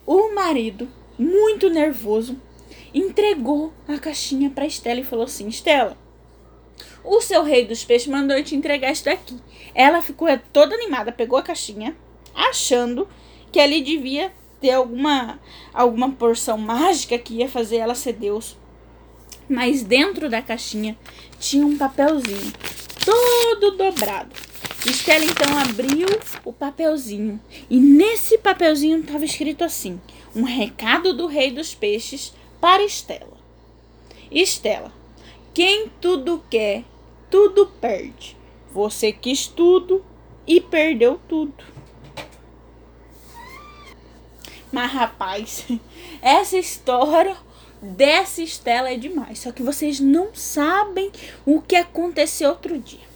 O 0.06 0.35
marido, 0.35 0.88
muito 1.23 1.71
nervoso, 1.71 2.37
entregou 2.93 3.73
a 3.88 3.99
caixinha 3.99 4.50
para 4.50 4.67
Estela 4.67 5.00
e 5.00 5.05
falou 5.05 5.25
assim: 5.25 5.49
Estela, 5.49 5.97
o 7.05 7.21
seu 7.21 7.43
rei 7.43 7.64
dos 7.64 7.85
peixes 7.85 8.09
mandou 8.09 8.37
eu 8.37 8.45
te 8.45 8.55
entregar 8.55 8.91
isso 8.91 9.05
daqui. 9.05 9.37
Ela 9.75 10.02
ficou 10.02 10.29
toda 10.52 10.75
animada, 10.75 11.12
pegou 11.12 11.38
a 11.38 11.43
caixinha, 11.43 11.97
achando 12.35 13.09
que 13.50 13.61
ali 13.61 13.83
devia 13.83 14.33
ter 14.61 14.71
alguma, 14.71 15.41
alguma 15.73 16.11
porção 16.12 16.57
mágica 16.57 17.19
que 17.19 17.35
ia 17.35 17.49
fazer 17.49 17.76
ela 17.76 17.95
ser 17.95 18.14
Deus. 18.14 18.57
Mas 19.49 19.83
dentro 19.83 20.31
da 20.31 20.41
caixinha 20.41 20.97
tinha 21.38 21.67
um 21.67 21.76
papelzinho 21.76 22.52
todo 23.05 23.76
dobrado. 23.76 24.31
Estela 24.87 25.25
então 25.25 25.59
abriu 25.59 26.09
o 26.45 26.52
papelzinho 26.52 27.41
e 27.71 27.79
nesse 27.79 28.38
papelzinho 28.38 28.99
estava 28.99 29.25
escrito 29.25 29.62
assim: 29.62 30.00
um 30.34 30.42
recado 30.42 31.12
do 31.12 31.26
rei 31.26 31.50
dos 31.50 31.74
peixes 31.74 32.32
para 32.60 32.82
Estela. 32.82 33.36
Estela, 34.30 34.92
quem 35.52 35.90
tudo 36.00 36.42
quer, 36.48 36.84
tudo 37.30 37.66
perde. 37.66 38.36
Você 38.72 39.12
quis 39.12 39.46
tudo 39.46 40.04
e 40.46 40.60
perdeu 40.60 41.20
tudo. 41.28 41.64
Mas, 44.70 44.90
rapaz, 44.90 45.66
essa 46.22 46.56
história 46.56 47.36
dessa 47.82 48.40
Estela 48.40 48.90
é 48.90 48.96
demais. 48.96 49.40
Só 49.40 49.52
que 49.52 49.62
vocês 49.62 50.00
não 50.00 50.34
sabem 50.34 51.12
o 51.44 51.60
que 51.60 51.76
aconteceu 51.76 52.50
outro 52.50 52.78
dia. 52.78 53.12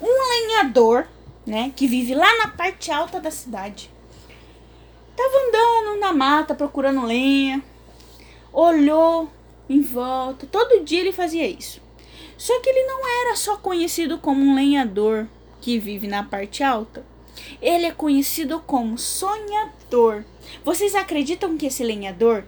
Um 0.00 0.06
lenhador, 0.06 1.06
né, 1.46 1.72
que 1.76 1.86
vive 1.86 2.14
lá 2.14 2.38
na 2.38 2.48
parte 2.48 2.90
alta 2.90 3.20
da 3.20 3.30
cidade, 3.30 3.90
tava 5.18 5.48
andando 5.48 5.98
na 5.98 6.12
mata 6.12 6.54
procurando 6.54 7.04
lenha, 7.04 7.60
olhou 8.52 9.28
em 9.68 9.82
volta. 9.82 10.46
Todo 10.46 10.84
dia 10.84 11.00
ele 11.00 11.10
fazia 11.12 11.44
isso. 11.44 11.82
Só 12.36 12.60
que 12.60 12.70
ele 12.70 12.84
não 12.84 13.00
era 13.22 13.34
só 13.34 13.56
conhecido 13.56 14.18
como 14.18 14.40
um 14.40 14.54
lenhador 14.54 15.26
que 15.60 15.76
vive 15.76 16.06
na 16.06 16.22
parte 16.22 16.62
alta. 16.62 17.04
Ele 17.60 17.86
é 17.86 17.90
conhecido 17.90 18.60
como 18.60 18.96
sonhador. 18.96 20.24
Vocês 20.64 20.94
acreditam 20.94 21.58
que 21.58 21.66
esse 21.66 21.82
lenhador 21.82 22.44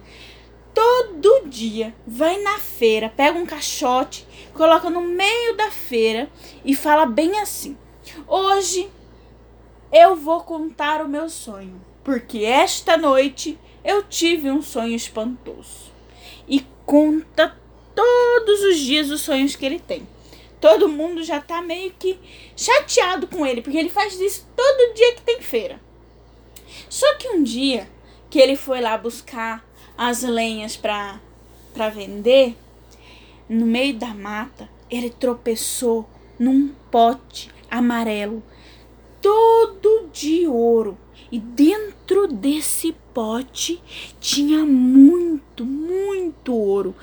todo 0.73 1.49
dia 1.49 1.93
vai 2.07 2.41
na 2.41 2.57
feira, 2.57 3.09
pega 3.09 3.37
um 3.37 3.45
caixote, 3.45 4.25
coloca 4.53 4.89
no 4.89 5.01
meio 5.01 5.57
da 5.57 5.69
feira 5.69 6.29
e 6.63 6.73
fala 6.73 7.05
bem 7.05 7.37
assim: 7.39 7.77
Hoje 8.25 8.89
eu 9.91 10.15
vou 10.15 10.39
contar 10.41 11.01
o 11.01 11.09
meu 11.09 11.29
sonho, 11.29 11.90
porque 12.03 12.39
esta 12.39 12.97
noite 12.97 13.57
eu 13.83 14.03
tive 14.03 14.49
um 14.49 14.61
sonho 14.61 14.95
espantoso. 14.95 15.91
E 16.47 16.65
conta 16.85 17.55
todos 17.95 18.61
os 18.61 18.77
dias 18.79 19.09
os 19.09 19.21
sonhos 19.21 19.55
que 19.55 19.65
ele 19.65 19.79
tem. 19.79 20.07
Todo 20.59 20.89
mundo 20.89 21.23
já 21.23 21.41
tá 21.41 21.61
meio 21.61 21.91
que 21.97 22.19
chateado 22.55 23.27
com 23.27 23.45
ele, 23.45 23.61
porque 23.61 23.77
ele 23.77 23.89
faz 23.89 24.19
isso 24.19 24.47
todo 24.55 24.93
dia 24.93 25.13
que 25.15 25.21
tem 25.21 25.41
feira. 25.41 25.79
Só 26.89 27.15
que 27.15 27.29
um 27.29 27.41
dia 27.41 27.89
que 28.29 28.39
ele 28.39 28.55
foi 28.55 28.79
lá 28.79 28.97
buscar 28.97 29.65
as 29.97 30.23
lenhas 30.23 30.77
para 30.77 31.19
para 31.73 31.89
vender, 31.89 32.55
no 33.47 33.65
meio 33.65 33.93
da 33.93 34.13
mata, 34.13 34.69
ele 34.89 35.09
tropeçou 35.09 36.07
num 36.37 36.73
pote 36.91 37.49
amarelo 37.69 38.43
todo 39.21 40.09
de 40.11 40.47
ouro. 40.47 40.97
E 41.31 41.39
dentro 41.39 42.27
desse 42.27 42.93
pote 43.13 43.81
tinha 44.19 44.65
muito, 44.65 45.63
muito 45.65 46.53
ouro, 46.53 46.93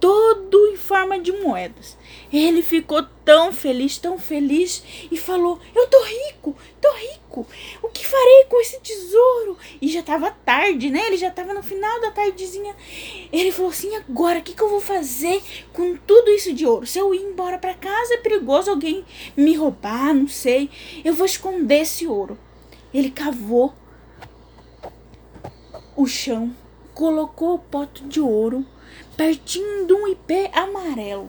todo 0.00 0.66
em 0.68 0.76
forma 0.76 1.18
de 1.18 1.32
moedas. 1.32 1.98
Ele 2.32 2.62
ficou 2.62 3.02
tão 3.24 3.52
feliz, 3.52 3.98
tão 3.98 4.18
feliz 4.18 4.82
e 5.10 5.18
falou: 5.18 5.60
Eu 5.74 5.86
tô 5.88 6.02
rico, 6.02 6.56
tô 6.80 6.90
rico. 6.92 7.46
O 7.82 7.88
que 7.88 8.06
farei 8.06 8.44
com 8.48 8.58
esse 8.60 8.80
tesouro? 8.80 9.58
E 9.82 9.88
já 9.88 10.02
tava 10.02 10.30
tarde, 10.30 10.90
né? 10.90 11.06
Ele 11.06 11.18
já 11.18 11.30
tava 11.30 11.52
no 11.52 11.62
final 11.62 12.00
da 12.00 12.10
tardezinha. 12.10 12.74
Ele 13.30 13.52
falou 13.52 13.70
assim: 13.70 13.94
Agora, 13.96 14.38
o 14.38 14.42
que, 14.42 14.54
que 14.54 14.62
eu 14.62 14.70
vou 14.70 14.80
fazer 14.80 15.42
com 15.74 15.94
tudo 15.96 16.30
isso 16.30 16.54
de 16.54 16.66
ouro? 16.66 16.86
Se 16.86 16.98
eu 16.98 17.14
ir 17.14 17.20
embora 17.20 17.58
para 17.58 17.74
casa, 17.74 18.14
é 18.14 18.18
perigoso 18.18 18.70
alguém 18.70 19.04
me 19.36 19.54
roubar, 19.54 20.14
não 20.14 20.28
sei. 20.28 20.70
Eu 21.04 21.12
vou 21.12 21.26
esconder 21.26 21.82
esse 21.82 22.06
ouro. 22.06 22.38
Ele 22.94 23.10
cavou 23.10 23.74
o 25.96 26.06
chão, 26.06 26.54
colocou 26.94 27.56
o 27.56 27.58
pote 27.58 28.04
de 28.04 28.20
ouro 28.20 28.64
pertinho 29.16 29.86
de 29.86 29.92
um 29.92 30.08
ipê 30.08 30.50
amarelo 30.52 31.28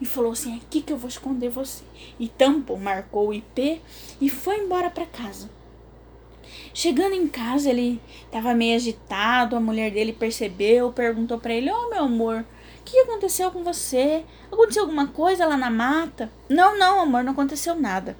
e 0.00 0.04
falou 0.04 0.32
assim: 0.32 0.56
aqui 0.56 0.82
que 0.82 0.92
eu 0.92 0.96
vou 0.96 1.08
esconder 1.08 1.48
você. 1.48 1.82
E 2.18 2.28
tampou, 2.28 2.78
marcou 2.78 3.28
o 3.28 3.34
IP 3.34 3.80
e 4.20 4.28
foi 4.28 4.58
embora 4.58 4.90
para 4.90 5.06
casa. 5.06 5.50
Chegando 6.74 7.14
em 7.14 7.28
casa, 7.28 7.70
ele 7.70 8.00
estava 8.24 8.54
meio 8.54 8.76
agitado. 8.76 9.56
A 9.56 9.60
mulher 9.60 9.90
dele 9.90 10.12
percebeu, 10.12 10.92
perguntou 10.92 11.38
para 11.38 11.54
ele: 11.54 11.70
Ô 11.70 11.74
oh, 11.74 11.90
meu 11.90 12.04
amor, 12.04 12.44
o 12.80 12.84
que 12.84 12.98
aconteceu 12.98 13.50
com 13.50 13.62
você? 13.62 14.24
Aconteceu 14.50 14.82
alguma 14.82 15.06
coisa 15.08 15.46
lá 15.46 15.56
na 15.56 15.70
mata? 15.70 16.30
Não, 16.48 16.78
não, 16.78 17.00
amor, 17.00 17.24
não 17.24 17.32
aconteceu 17.32 17.74
nada. 17.74 18.16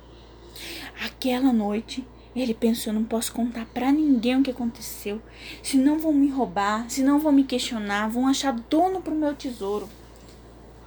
Aquela 1.04 1.52
noite, 1.52 2.06
ele 2.34 2.54
pensou: 2.54 2.92
não 2.92 3.04
posso 3.04 3.32
contar 3.32 3.66
para 3.66 3.92
ninguém 3.92 4.36
o 4.36 4.42
que 4.42 4.50
aconteceu. 4.50 5.20
Senão 5.62 5.98
vão 5.98 6.12
me 6.12 6.28
roubar, 6.28 6.88
senão 6.88 7.18
vão 7.18 7.32
me 7.32 7.44
questionar, 7.44 8.08
vão 8.08 8.26
achar 8.26 8.52
dono 8.70 9.02
pro 9.02 9.14
meu 9.14 9.34
tesouro. 9.34 9.88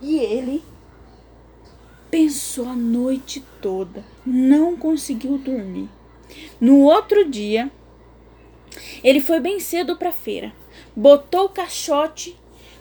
E 0.02 0.18
ele 0.18 0.64
pensou 2.10 2.68
a 2.68 2.76
noite 2.76 3.44
toda, 3.62 4.04
não 4.26 4.76
conseguiu 4.76 5.38
dormir. 5.38 5.90
No 6.60 6.80
outro 6.80 7.30
dia, 7.30 7.72
ele 9.04 9.22
foi 9.22 9.40
bem 9.40 9.60
cedo 9.60 9.96
para 9.96 10.10
a 10.10 10.14
feira, 10.14 10.54
botou 10.96 11.46
o 11.46 11.50
caixote 11.50 12.36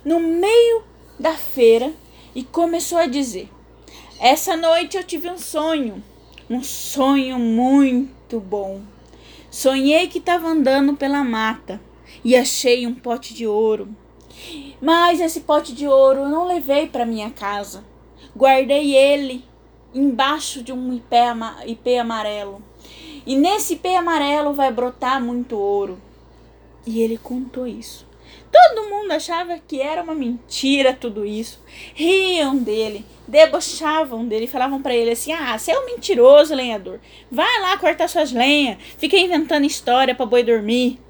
no 0.04 0.18
meio 0.18 0.84
da 1.18 1.32
feira 1.32 1.92
e 2.34 2.42
começou 2.42 2.98
a 2.98 3.06
dizer: 3.06 3.50
Essa 4.18 4.56
noite 4.56 4.96
eu 4.96 5.04
tive 5.04 5.28
um 5.28 5.38
sonho, 5.38 6.02
um 6.48 6.62
sonho 6.62 7.38
muito 7.38 8.23
bom. 8.40 8.80
Sonhei 9.50 10.08
que 10.08 10.18
estava 10.18 10.48
andando 10.48 10.94
pela 10.94 11.22
mata 11.22 11.80
e 12.24 12.36
achei 12.36 12.86
um 12.86 12.94
pote 12.94 13.34
de 13.34 13.46
ouro. 13.46 13.88
Mas 14.80 15.20
esse 15.20 15.40
pote 15.40 15.74
de 15.74 15.86
ouro 15.86 16.20
eu 16.20 16.28
não 16.28 16.46
levei 16.46 16.88
para 16.88 17.06
minha 17.06 17.30
casa. 17.30 17.84
Guardei 18.36 18.94
ele 18.94 19.44
embaixo 19.94 20.62
de 20.62 20.72
um 20.72 20.92
ipê 20.92 21.98
amarelo. 21.98 22.60
E 23.24 23.36
nesse 23.36 23.74
ipê 23.74 23.94
amarelo 23.94 24.52
vai 24.52 24.72
brotar 24.72 25.22
muito 25.22 25.56
ouro. 25.56 26.00
E 26.86 27.00
ele 27.00 27.16
contou 27.16 27.66
isso. 27.66 28.06
Todo 28.54 28.88
mundo 28.88 29.10
achava 29.10 29.58
que 29.58 29.80
era 29.80 30.02
uma 30.02 30.14
mentira 30.14 30.92
tudo 30.92 31.26
isso. 31.26 31.60
Riam 31.94 32.56
dele, 32.56 33.04
debochavam 33.26 34.26
dele, 34.26 34.46
falavam 34.46 34.80
para 34.80 34.94
ele 34.94 35.10
assim: 35.10 35.32
"Ah, 35.32 35.58
você 35.58 35.72
é 35.72 35.78
um 35.78 35.86
mentiroso, 35.86 36.54
lenhador. 36.54 37.00
Vai 37.30 37.60
lá 37.60 37.76
cortar 37.76 38.08
suas 38.08 38.32
lenhas, 38.32 38.78
fica 38.98 39.16
inventando 39.16 39.64
história 39.64 40.14
para 40.14 40.26
boi 40.26 40.42
dormir". 40.42 41.00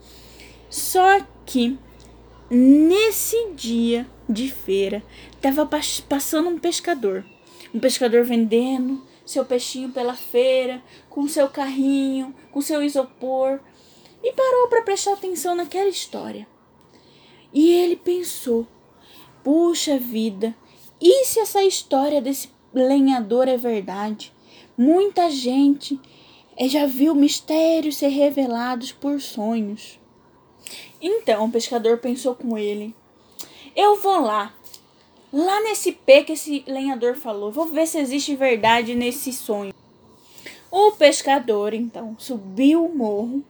Só 0.71 1.21
que 1.45 1.79
Nesse 2.51 3.53
dia 3.55 4.07
de 4.29 4.51
feira, 4.51 5.03
estava 5.33 5.69
passando 6.09 6.51
um 6.51 6.59
pescador. 6.59 7.25
Um 7.75 7.81
pescador 7.81 8.23
vendendo 8.23 9.03
seu 9.25 9.45
peixinho 9.47 9.91
pela 9.91 10.15
feira, 10.15 10.83
com 11.09 11.27
seu 11.27 11.49
carrinho, 11.49 12.35
com 12.53 12.61
seu 12.61 12.83
isopor, 12.83 13.59
e 14.23 14.33
parou 14.33 14.69
para 14.69 14.83
prestar 14.83 15.15
atenção 15.15 15.55
naquela 15.55 15.89
história. 15.89 16.47
E 17.55 17.73
ele 17.73 17.95
pensou: 17.95 18.67
puxa 19.45 19.97
vida, 19.97 20.55
e 21.01 21.25
se 21.25 21.39
essa 21.39 21.63
história 21.63 22.21
desse 22.21 22.51
lenhador 22.73 23.47
é 23.47 23.57
verdade? 23.57 24.33
Muita 24.77 25.31
gente 25.31 26.01
eh, 26.57 26.69
já 26.69 26.85
viu 26.85 27.15
mistérios 27.15 27.97
ser 27.97 28.09
revelados 28.09 28.91
por 28.91 29.21
sonhos. 29.21 30.01
Então 31.01 31.45
o 31.45 31.53
pescador 31.53 31.99
pensou 31.99 32.35
com 32.35 32.59
ele: 32.59 32.93
Eu 33.77 34.01
vou 34.01 34.21
lá, 34.21 34.53
lá 35.33 35.61
nesse 35.61 35.93
pé 35.93 36.25
que 36.25 36.33
esse 36.33 36.65
lenhador 36.67 37.15
falou, 37.15 37.53
vou 37.53 37.67
ver 37.67 37.87
se 37.87 37.99
existe 37.99 38.35
verdade 38.35 38.95
nesse 38.97 39.33
sonho. 39.33 39.73
O 40.71 40.91
pescador 40.93 41.73
então 41.73 42.17
subiu 42.19 42.85
o 42.85 42.97
morro, 42.97 43.45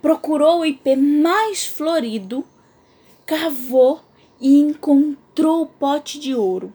procurou 0.00 0.60
o 0.60 0.64
ipê 0.64 0.94
mais 0.94 1.66
florido, 1.66 2.44
cavou 3.30 4.00
e 4.40 4.58
encontrou 4.58 5.62
o 5.62 5.66
pote 5.66 6.18
de 6.18 6.34
ouro. 6.34 6.72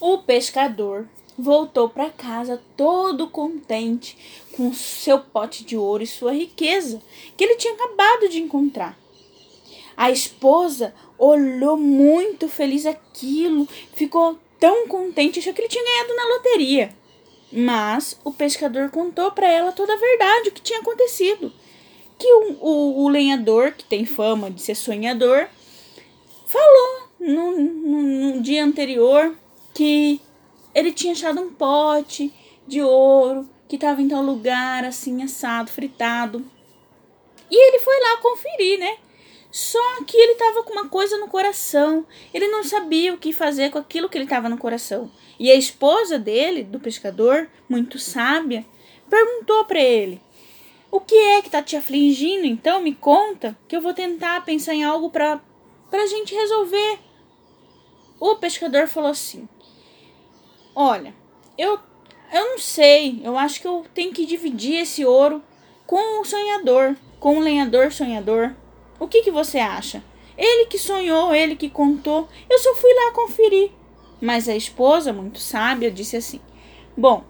O 0.00 0.18
pescador 0.18 1.08
voltou 1.38 1.88
para 1.88 2.10
casa 2.10 2.60
todo 2.76 3.28
contente 3.28 4.18
com 4.56 4.74
seu 4.74 5.20
pote 5.20 5.64
de 5.64 5.76
ouro 5.76 6.02
e 6.02 6.06
sua 6.06 6.32
riqueza 6.32 7.00
que 7.36 7.44
ele 7.44 7.54
tinha 7.54 7.74
acabado 7.74 8.28
de 8.28 8.42
encontrar. 8.42 8.98
A 9.96 10.10
esposa 10.10 10.92
olhou 11.16 11.76
muito 11.76 12.48
feliz 12.48 12.86
aquilo, 12.86 13.68
ficou 13.94 14.36
tão 14.58 14.88
contente, 14.88 15.38
achou 15.38 15.54
que 15.54 15.60
ele 15.60 15.68
tinha 15.68 15.84
ganhado 15.84 16.16
na 16.16 16.34
loteria. 16.34 16.92
Mas 17.52 18.18
o 18.24 18.32
pescador 18.32 18.90
contou 18.90 19.30
para 19.30 19.48
ela 19.48 19.70
toda 19.70 19.94
a 19.94 19.96
verdade, 19.96 20.48
o 20.48 20.52
que 20.52 20.60
tinha 20.60 20.80
acontecido. 20.80 21.52
Que 22.18 22.32
o, 22.32 22.58
o, 22.60 23.04
o, 23.04 23.08
lenhador, 23.08 23.72
que 23.72 23.84
tem 23.84 24.06
fama 24.06 24.50
de 24.50 24.62
ser 24.62 24.74
sonhador, 24.74 25.48
falou 26.46 27.08
no, 27.20 27.58
no, 27.58 28.02
no 28.02 28.42
dia 28.42 28.64
anterior 28.64 29.36
que 29.74 30.20
ele 30.74 30.92
tinha 30.92 31.12
achado 31.12 31.40
um 31.40 31.52
pote 31.52 32.32
de 32.66 32.82
ouro 32.82 33.48
que 33.68 33.76
estava 33.76 34.00
em 34.00 34.08
tal 34.08 34.22
lugar, 34.22 34.84
assim, 34.84 35.22
assado, 35.22 35.70
fritado. 35.70 36.44
E 37.50 37.68
ele 37.68 37.78
foi 37.78 37.98
lá 38.00 38.16
conferir, 38.18 38.78
né? 38.78 38.96
Só 39.50 40.04
que 40.04 40.16
ele 40.16 40.32
estava 40.32 40.62
com 40.62 40.72
uma 40.72 40.88
coisa 40.88 41.16
no 41.18 41.28
coração. 41.28 42.06
Ele 42.32 42.46
não 42.48 42.62
sabia 42.62 43.14
o 43.14 43.18
que 43.18 43.32
fazer 43.32 43.70
com 43.70 43.78
aquilo 43.78 44.08
que 44.08 44.18
ele 44.18 44.24
estava 44.24 44.48
no 44.48 44.58
coração. 44.58 45.10
E 45.38 45.50
a 45.50 45.54
esposa 45.54 46.18
dele, 46.18 46.62
do 46.62 46.78
pescador, 46.78 47.48
muito 47.68 47.98
sábia, 47.98 48.66
perguntou 49.08 49.64
para 49.64 49.80
ele: 49.80 50.20
O 50.90 51.00
que 51.00 51.14
é 51.14 51.40
que 51.40 51.48
está 51.48 51.62
te 51.62 51.76
afligindo? 51.76 52.46
Então 52.46 52.80
me 52.80 52.94
conta, 52.94 53.56
que 53.66 53.76
eu 53.76 53.80
vou 53.80 53.92
tentar 53.92 54.44
pensar 54.44 54.74
em 54.74 54.84
algo 54.84 55.10
para 55.10 55.40
a 55.92 56.06
gente 56.06 56.34
resolver. 56.34 56.98
O 58.20 58.36
pescador 58.36 58.88
falou 58.88 59.10
assim: 59.10 59.48
Olha, 60.74 61.14
eu, 61.58 61.78
eu 62.32 62.50
não 62.50 62.58
sei, 62.58 63.20
eu 63.24 63.36
acho 63.36 63.60
que 63.60 63.66
eu 63.66 63.84
tenho 63.94 64.12
que 64.12 64.24
dividir 64.24 64.80
esse 64.80 65.04
ouro 65.04 65.42
com 65.86 66.20
o 66.20 66.24
sonhador, 66.24 66.96
com 67.18 67.38
o 67.38 67.40
lenhador 67.40 67.92
sonhador. 67.92 68.54
O 68.98 69.06
que, 69.06 69.22
que 69.22 69.30
você 69.30 69.58
acha? 69.58 70.02
Ele 70.36 70.66
que 70.66 70.78
sonhou, 70.78 71.34
ele 71.34 71.56
que 71.56 71.70
contou, 71.70 72.28
eu 72.48 72.58
só 72.58 72.74
fui 72.74 72.92
lá 72.92 73.12
conferir. 73.12 73.70
Mas 74.20 74.48
a 74.48 74.56
esposa, 74.56 75.12
muito 75.12 75.38
sábia, 75.38 75.90
disse 75.90 76.16
assim: 76.16 76.40
Bom, 76.96 77.24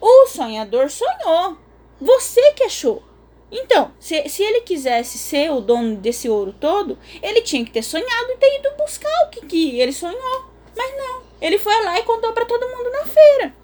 o 0.00 0.26
sonhador 0.26 0.90
sonhou, 0.90 1.56
você 2.02 2.52
que 2.52 2.64
achou. 2.64 3.02
Então, 3.50 3.92
se, 4.00 4.28
se 4.28 4.42
ele 4.42 4.62
quisesse 4.62 5.18
ser 5.18 5.50
o 5.50 5.60
dono 5.60 5.96
desse 5.96 6.28
ouro 6.28 6.54
todo, 6.58 6.98
ele 7.22 7.42
tinha 7.42 7.64
que 7.64 7.70
ter 7.70 7.82
sonhado 7.82 8.32
e 8.32 8.36
ter 8.36 8.58
ido 8.58 8.76
buscar 8.76 9.26
o 9.26 9.30
que, 9.30 9.46
que 9.46 9.80
ele 9.80 9.92
sonhou. 9.92 10.44
Mas 10.74 10.96
não, 10.96 11.22
ele 11.40 11.58
foi 11.58 11.84
lá 11.84 11.98
e 11.98 12.02
contou 12.02 12.32
para 12.32 12.46
todo 12.46 12.68
mundo 12.68 12.90
na 12.90 13.04
feira. 13.04 13.54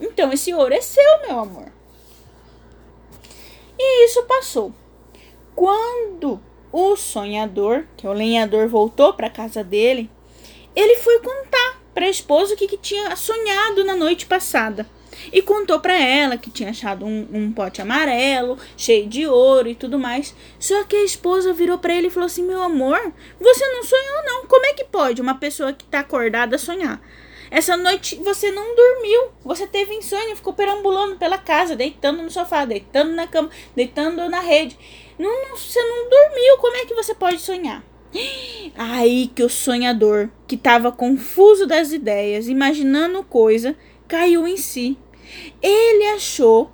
Então, 0.00 0.32
esse 0.32 0.52
ouro 0.52 0.74
é 0.74 0.80
seu, 0.80 1.20
meu 1.26 1.38
amor. 1.38 1.72
E 3.78 4.04
isso 4.06 4.24
passou. 4.24 4.72
Quando 5.54 6.40
o 6.72 6.96
sonhador, 6.96 7.84
que 7.96 8.06
é 8.06 8.10
o 8.10 8.12
lenhador, 8.12 8.68
voltou 8.68 9.14
para 9.14 9.30
casa 9.30 9.62
dele, 9.62 10.10
ele 10.74 10.96
foi 10.96 11.20
contar 11.20 11.80
para 11.94 12.06
a 12.06 12.10
esposa 12.10 12.54
o 12.54 12.56
que, 12.56 12.68
que 12.68 12.76
tinha 12.76 13.14
sonhado 13.16 13.84
na 13.84 13.96
noite 13.96 14.26
passada. 14.26 14.88
E 15.32 15.42
contou 15.42 15.80
para 15.80 15.98
ela 15.98 16.36
que 16.36 16.50
tinha 16.50 16.70
achado 16.70 17.04
um, 17.04 17.26
um, 17.32 17.52
pote 17.52 17.82
amarelo, 17.82 18.58
cheio 18.76 19.06
de 19.06 19.26
ouro 19.26 19.68
e 19.68 19.74
tudo 19.74 19.98
mais. 19.98 20.34
Só 20.58 20.84
que 20.84 20.96
a 20.96 21.04
esposa 21.04 21.52
virou 21.52 21.78
para 21.78 21.94
ele 21.94 22.08
e 22.08 22.10
falou 22.10 22.26
assim: 22.26 22.42
Meu 22.42 22.62
amor, 22.62 23.12
você 23.40 23.66
não 23.68 23.82
sonhou, 23.82 24.24
não. 24.24 24.46
Como 24.46 24.66
é 24.66 24.72
que 24.72 24.84
pode 24.84 25.20
uma 25.20 25.34
pessoa 25.34 25.72
que 25.72 25.84
tá 25.84 26.00
acordada 26.00 26.58
sonhar? 26.58 27.00
Essa 27.50 27.76
noite 27.76 28.16
você 28.16 28.50
não 28.50 28.74
dormiu, 28.74 29.28
você 29.42 29.66
teve 29.66 29.94
insônia, 29.94 30.36
ficou 30.36 30.52
perambulando 30.52 31.16
pela 31.16 31.38
casa, 31.38 31.74
deitando 31.74 32.22
no 32.22 32.30
sofá, 32.30 32.64
deitando 32.64 33.12
na 33.12 33.26
cama, 33.26 33.48
deitando 33.74 34.28
na 34.28 34.40
rede. 34.40 34.76
Não, 35.18 35.48
não, 35.48 35.56
você 35.56 35.82
não 35.82 36.10
dormiu, 36.10 36.58
como 36.58 36.76
é 36.76 36.84
que 36.84 36.94
você 36.94 37.14
pode 37.14 37.40
sonhar? 37.40 37.82
Aí 38.76 39.28
que 39.34 39.42
o 39.42 39.48
sonhador, 39.48 40.28
que 40.46 40.54
estava 40.54 40.92
confuso 40.92 41.66
das 41.66 41.92
ideias, 41.92 42.48
imaginando 42.48 43.22
coisa, 43.24 43.76
caiu 44.06 44.46
em 44.46 44.56
si. 44.56 44.96
Ele 45.62 46.06
achou, 46.14 46.70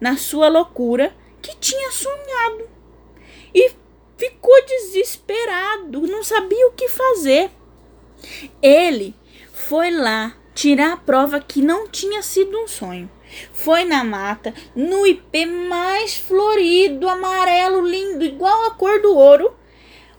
na 0.00 0.16
sua 0.16 0.48
loucura, 0.48 1.14
que 1.40 1.56
tinha 1.56 1.90
sonhado. 1.90 2.68
E 3.54 3.72
ficou 4.16 4.64
desesperado, 4.64 6.06
não 6.06 6.22
sabia 6.22 6.66
o 6.68 6.72
que 6.72 6.88
fazer. 6.88 7.50
Ele 8.62 9.14
foi 9.52 9.90
lá 9.90 10.36
tirar 10.54 10.92
a 10.92 10.96
prova 10.96 11.38
que 11.40 11.60
não 11.60 11.88
tinha 11.88 12.22
sido 12.22 12.58
um 12.58 12.66
sonho. 12.66 13.10
Foi 13.52 13.84
na 13.84 14.04
mata, 14.04 14.54
no 14.74 15.06
ipê 15.06 15.44
mais 15.44 16.16
florido, 16.16 17.08
amarelo, 17.08 17.86
lindo, 17.86 18.24
igual 18.24 18.66
a 18.66 18.70
cor 18.70 19.00
do 19.00 19.14
ouro. 19.14 19.54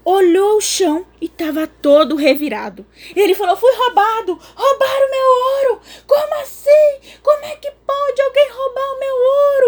Olhou 0.10 0.56
o 0.56 0.62
chão 0.62 1.06
e 1.20 1.26
estava 1.26 1.67
todo 1.67 2.15
revirado. 2.15 2.86
Ele 3.13 3.36
falou: 3.36 3.58
Fui 3.58 3.76
roubado! 3.76 4.39
Roubaram 4.56 5.12
meu 5.12 5.74
ouro! 5.74 5.82
Como 6.08 6.34
assim? 6.36 7.17
Como 7.22 7.43
é 7.43 7.58
que 7.58 7.70
pode 7.86 8.22
alguém 8.22 8.48
roubar 8.50 8.96
o 8.96 9.00
meu 9.00 9.15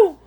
ouro? 0.06 0.18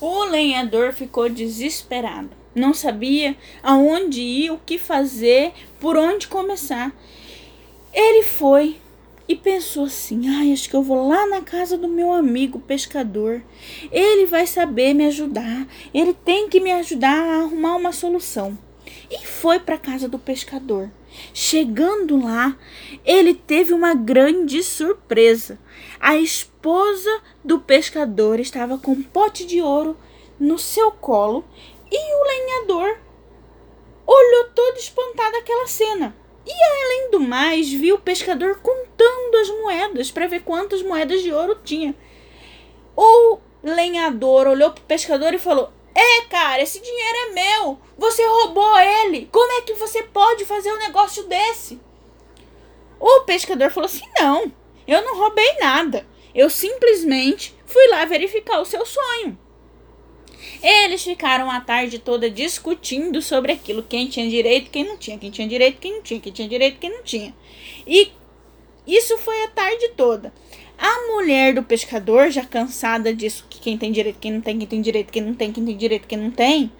O 0.00 0.24
lenhador 0.30 0.94
ficou 0.94 1.28
desesperado. 1.28 2.30
Não 2.54 2.72
sabia 2.72 3.36
aonde 3.62 4.22
ir, 4.22 4.50
o 4.50 4.56
que 4.56 4.78
fazer, 4.78 5.52
por 5.78 5.94
onde 5.94 6.26
começar. 6.26 6.98
Ele 7.92 8.22
foi 8.22 8.80
e 9.30 9.36
pensou 9.36 9.84
assim: 9.84 10.28
ai, 10.28 10.52
acho 10.52 10.68
que 10.68 10.74
eu 10.74 10.82
vou 10.82 11.06
lá 11.06 11.24
na 11.28 11.40
casa 11.40 11.78
do 11.78 11.86
meu 11.86 12.12
amigo 12.12 12.58
pescador. 12.58 13.40
Ele 13.92 14.26
vai 14.26 14.44
saber 14.44 14.92
me 14.92 15.06
ajudar. 15.06 15.68
Ele 15.94 16.12
tem 16.12 16.48
que 16.48 16.58
me 16.58 16.72
ajudar 16.72 17.16
a 17.16 17.42
arrumar 17.42 17.76
uma 17.76 17.92
solução. 17.92 18.58
E 19.08 19.24
foi 19.24 19.60
para 19.60 19.76
a 19.76 19.78
casa 19.78 20.08
do 20.08 20.18
pescador. 20.18 20.90
Chegando 21.32 22.20
lá, 22.20 22.58
ele 23.04 23.32
teve 23.32 23.72
uma 23.72 23.94
grande 23.94 24.64
surpresa. 24.64 25.60
A 26.00 26.16
esposa 26.16 27.20
do 27.44 27.60
pescador 27.60 28.40
estava 28.40 28.78
com 28.78 28.90
um 28.90 29.02
pote 29.02 29.46
de 29.46 29.62
ouro 29.62 29.96
no 30.40 30.58
seu 30.58 30.90
colo 30.90 31.44
e 31.88 31.96
o 31.96 32.24
lenhador 32.26 32.98
olhou 34.04 34.50
todo 34.56 34.76
espantado 34.76 35.36
aquela 35.36 35.68
cena. 35.68 36.16
E 36.50 36.64
além 36.82 37.10
do 37.12 37.20
mais, 37.20 37.70
viu 37.70 37.94
o 37.94 38.00
pescador 38.00 38.56
contando 38.56 39.36
as 39.40 39.48
moedas 39.50 40.10
para 40.10 40.26
ver 40.26 40.42
quantas 40.42 40.82
moedas 40.82 41.22
de 41.22 41.32
ouro 41.32 41.60
tinha. 41.62 41.94
O 42.96 43.38
lenhador 43.62 44.48
olhou 44.48 44.72
pro 44.72 44.82
pescador 44.82 45.32
e 45.32 45.38
falou: 45.38 45.72
É, 45.94 46.22
cara, 46.22 46.60
esse 46.60 46.80
dinheiro 46.80 47.18
é 47.18 47.30
meu. 47.30 47.78
Você 47.96 48.26
roubou 48.26 48.78
ele. 48.78 49.28
Como 49.30 49.52
é 49.52 49.60
que 49.60 49.74
você 49.74 50.02
pode 50.02 50.44
fazer 50.44 50.72
um 50.72 50.78
negócio 50.78 51.22
desse? 51.28 51.80
O 52.98 53.20
pescador 53.20 53.70
falou 53.70 53.86
assim: 53.86 54.08
Não, 54.18 54.52
eu 54.88 55.02
não 55.02 55.18
roubei 55.18 55.56
nada. 55.60 56.04
Eu 56.34 56.50
simplesmente 56.50 57.56
fui 57.64 57.86
lá 57.88 58.04
verificar 58.04 58.60
o 58.60 58.64
seu 58.64 58.84
sonho. 58.84 59.38
Eles 60.62 61.02
ficaram 61.02 61.50
a 61.50 61.60
tarde 61.60 61.98
toda 61.98 62.30
discutindo 62.30 63.20
sobre 63.22 63.52
aquilo, 63.52 63.82
quem 63.82 64.08
tinha 64.08 64.28
direito, 64.28 64.70
quem 64.70 64.84
não 64.84 64.96
tinha, 64.96 65.18
quem 65.18 65.30
tinha 65.30 65.48
direito, 65.48 65.78
quem 65.78 65.94
não 65.94 66.02
tinha, 66.02 66.20
quem 66.20 66.32
tinha 66.32 66.48
direito, 66.48 66.78
quem 66.78 66.90
não 66.90 67.02
tinha. 67.02 67.34
E 67.86 68.12
isso 68.86 69.16
foi 69.18 69.44
a 69.44 69.48
tarde 69.48 69.88
toda. 69.96 70.32
A 70.78 71.12
mulher 71.12 71.54
do 71.54 71.62
pescador, 71.62 72.30
já 72.30 72.44
cansada 72.44 73.14
disso, 73.14 73.46
que 73.50 73.60
quem 73.60 73.76
tem 73.76 73.92
direito, 73.92 74.18
quem 74.18 74.32
não 74.32 74.40
tem, 74.40 74.58
quem 74.58 74.66
tem 74.66 74.80
direito, 74.80 75.12
quem 75.12 75.22
não 75.22 75.34
tem, 75.34 75.52
quem 75.52 75.64
tem 75.64 75.76
direito, 75.76 76.08
quem 76.08 76.18
não 76.18 76.30
tem, 76.30 76.72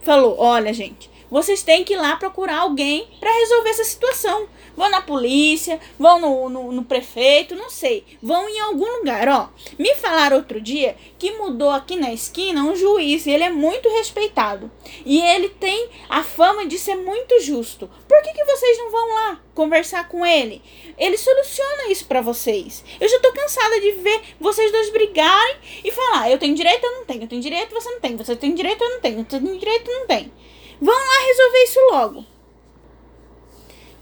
falou: 0.00 0.36
Olha, 0.38 0.72
gente, 0.72 1.08
vocês 1.30 1.62
têm 1.62 1.84
que 1.84 1.94
ir 1.94 1.96
lá 1.96 2.16
procurar 2.16 2.60
alguém 2.60 3.06
para 3.20 3.32
resolver 3.32 3.70
essa 3.70 3.84
situação. 3.84 4.48
Vão 4.76 4.90
na 4.90 5.02
polícia, 5.02 5.80
vão 5.98 6.20
no, 6.20 6.48
no, 6.48 6.72
no, 6.72 6.84
prefeito, 6.84 7.54
não 7.54 7.70
sei. 7.70 8.04
Vão 8.22 8.48
em 8.48 8.60
algum 8.60 8.98
lugar, 8.98 9.28
ó. 9.28 9.48
Me 9.78 9.94
falaram 9.96 10.36
outro 10.36 10.60
dia 10.60 10.96
que 11.18 11.32
mudou 11.32 11.70
aqui 11.70 11.96
na 11.96 12.12
esquina 12.12 12.64
um 12.64 12.74
juiz 12.74 13.26
e 13.26 13.30
ele 13.30 13.44
é 13.44 13.50
muito 13.50 13.88
respeitado. 13.88 14.70
E 15.04 15.20
ele 15.20 15.48
tem 15.48 15.88
a 16.08 16.22
fama 16.22 16.66
de 16.66 16.78
ser 16.78 16.96
muito 16.96 17.40
justo. 17.40 17.88
Por 18.08 18.22
que, 18.22 18.32
que 18.32 18.44
vocês 18.44 18.78
não 18.78 18.90
vão 18.90 19.14
lá 19.14 19.40
conversar 19.54 20.08
com 20.08 20.26
ele? 20.26 20.62
Ele 20.98 21.16
soluciona 21.16 21.88
isso 21.88 22.06
para 22.06 22.20
vocês. 22.20 22.84
Eu 23.00 23.08
já 23.08 23.20
tô 23.20 23.32
cansada 23.32 23.80
de 23.80 23.92
ver 23.92 24.20
vocês 24.40 24.70
dois 24.72 24.90
brigarem 24.90 25.56
e 25.84 25.90
falar: 25.90 26.30
eu 26.30 26.38
tenho 26.38 26.54
direito, 26.54 26.84
eu 26.84 26.92
não 26.92 27.04
tenho. 27.04 27.22
Eu 27.22 27.28
tenho 27.28 27.42
direito, 27.42 27.74
você 27.74 27.90
não 27.90 28.00
tem. 28.00 28.16
Você 28.16 28.36
tem 28.36 28.54
direito, 28.54 28.82
eu 28.82 28.90
não 28.90 29.00
tenho. 29.00 29.26
Você 29.28 29.40
tem 29.40 29.58
direito, 29.58 29.90
eu 29.90 30.00
não 30.00 30.06
tenho. 30.06 30.32
Vão 30.80 30.94
lá 30.94 31.26
resolver 31.26 31.62
isso 31.64 31.80
logo. 31.92 32.33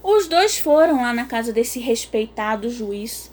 Os 0.03 0.27
dois 0.27 0.59
foram 0.59 1.03
lá 1.03 1.13
na 1.13 1.27
casa 1.27 1.53
desse 1.53 1.79
respeitado 1.79 2.69
juiz. 2.69 3.31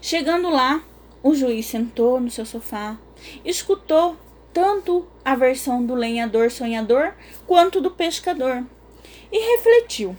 Chegando 0.00 0.48
lá, 0.48 0.82
o 1.22 1.34
juiz 1.34 1.66
sentou 1.66 2.18
no 2.18 2.30
seu 2.30 2.46
sofá, 2.46 2.96
escutou 3.44 4.16
tanto 4.52 5.06
a 5.24 5.34
versão 5.34 5.84
do 5.84 5.94
lenhador 5.94 6.50
sonhador 6.50 7.14
quanto 7.46 7.80
do 7.80 7.90
pescador 7.90 8.64
e 9.30 9.56
refletiu. 9.56 10.16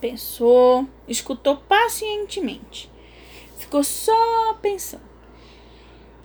Pensou, 0.00 0.86
escutou 1.08 1.56
pacientemente. 1.56 2.90
Ficou 3.56 3.82
só 3.82 4.54
pensando. 4.62 5.02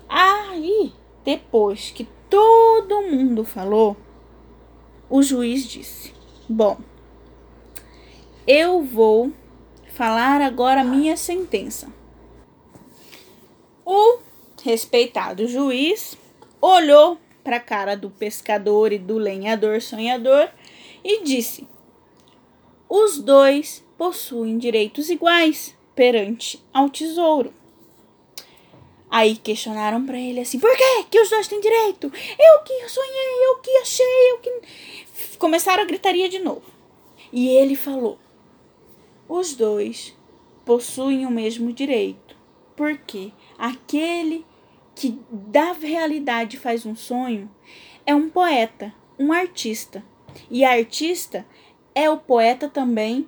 Aí, 0.07 0.93
depois 1.23 1.91
que 1.91 2.07
todo 2.29 3.01
mundo 3.01 3.43
falou, 3.43 3.97
o 5.09 5.21
juiz 5.21 5.67
disse: 5.67 6.13
Bom, 6.47 6.77
eu 8.47 8.83
vou 8.83 9.31
falar 9.89 10.41
agora 10.41 10.81
a 10.81 10.83
minha 10.83 11.17
sentença. 11.17 11.91
O 13.83 14.19
respeitado 14.63 15.47
juiz 15.47 16.17
olhou 16.61 17.17
para 17.43 17.57
a 17.57 17.61
cara 17.61 17.95
do 17.95 18.09
pescador 18.09 18.91
e 18.91 18.97
do 18.97 19.17
lenhador 19.17 19.81
sonhador 19.81 20.49
e 21.03 21.23
disse: 21.23 21.67
Os 22.89 23.19
dois 23.19 23.83
possuem 23.97 24.57
direitos 24.57 25.09
iguais 25.09 25.75
perante 25.95 26.63
ao 26.73 26.89
tesouro. 26.89 27.53
Aí 29.09 29.37
questionaram 29.37 30.05
para 30.05 30.19
ele 30.19 30.39
assim: 30.39 30.59
por 30.59 30.75
que 30.75 31.03
que 31.05 31.19
os 31.19 31.29
dois 31.29 31.47
têm 31.47 31.61
direito? 31.61 32.11
Eu 32.37 32.63
que 32.63 32.89
sonhei, 32.89 33.47
eu 33.47 33.55
que 33.59 33.71
achei, 33.77 34.31
eu 34.31 34.37
que. 34.39 34.51
Começaram 35.37 35.83
a 35.83 35.85
gritaria 35.85 36.27
de 36.27 36.39
novo. 36.39 36.63
E 37.31 37.47
ele 37.47 37.75
falou: 37.75 38.17
os 39.27 39.55
dois 39.55 40.15
possuem 40.63 41.25
o 41.25 41.31
mesmo 41.31 41.71
direito, 41.71 42.35
porque 42.75 43.31
aquele 43.57 44.45
que 44.95 45.19
da 45.29 45.73
realidade 45.73 46.57
faz 46.57 46.85
um 46.85 46.95
sonho 46.95 47.49
é 48.05 48.13
um 48.15 48.29
poeta, 48.29 48.93
um 49.19 49.31
artista. 49.33 50.03
E 50.49 50.63
artista 50.63 51.45
é 51.93 52.09
o 52.09 52.17
poeta 52.17 52.67
também 52.67 53.27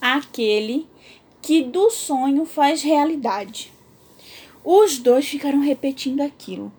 aquele 0.00 0.86
que 1.42 1.62
do 1.62 1.90
sonho 1.90 2.44
faz 2.44 2.82
realidade. 2.82 3.72
Os 4.64 4.98
dois 4.98 5.28
ficaram 5.28 5.60
repetindo 5.60 6.20
aquilo. 6.20 6.72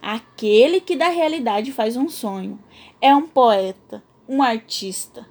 Aquele 0.00 0.80
que 0.80 0.96
da 0.96 1.08
realidade 1.08 1.72
faz 1.72 1.96
um 1.96 2.08
sonho 2.08 2.58
é 3.00 3.14
um 3.14 3.26
poeta, 3.26 4.02
um 4.28 4.42
artista. 4.42 5.28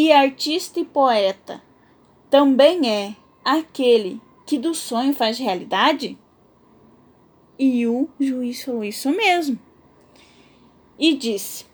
E 0.00 0.12
artista 0.12 0.78
e 0.78 0.84
poeta 0.84 1.60
também 2.30 2.88
é 2.88 3.16
aquele 3.44 4.20
que 4.46 4.56
do 4.56 4.72
sonho 4.72 5.12
faz 5.12 5.40
realidade? 5.40 6.16
E 7.58 7.84
o 7.84 8.08
juiz 8.20 8.62
falou 8.62 8.84
isso 8.84 9.10
mesmo. 9.10 9.58
E 10.96 11.14
disse: 11.14 11.66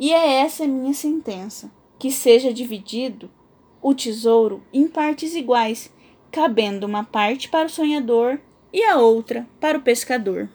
E 0.00 0.10
é 0.10 0.40
essa 0.40 0.66
minha 0.66 0.94
sentença, 0.94 1.70
que 1.98 2.10
seja 2.10 2.50
dividido 2.50 3.30
o 3.82 3.94
tesouro 3.94 4.62
em 4.72 4.88
partes 4.88 5.34
iguais, 5.34 5.92
cabendo 6.32 6.86
uma 6.86 7.04
parte 7.04 7.50
para 7.50 7.66
o 7.66 7.70
sonhador 7.70 8.40
e 8.72 8.82
a 8.82 8.96
outra 8.96 9.46
para 9.60 9.76
o 9.76 9.82
pescador. 9.82 10.48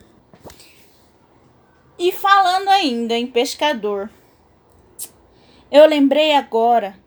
E 1.96 2.10
falando 2.10 2.66
ainda 2.66 3.16
em 3.16 3.28
pescador, 3.28 4.10
eu 5.70 5.86
lembrei 5.86 6.34
agora 6.34 6.98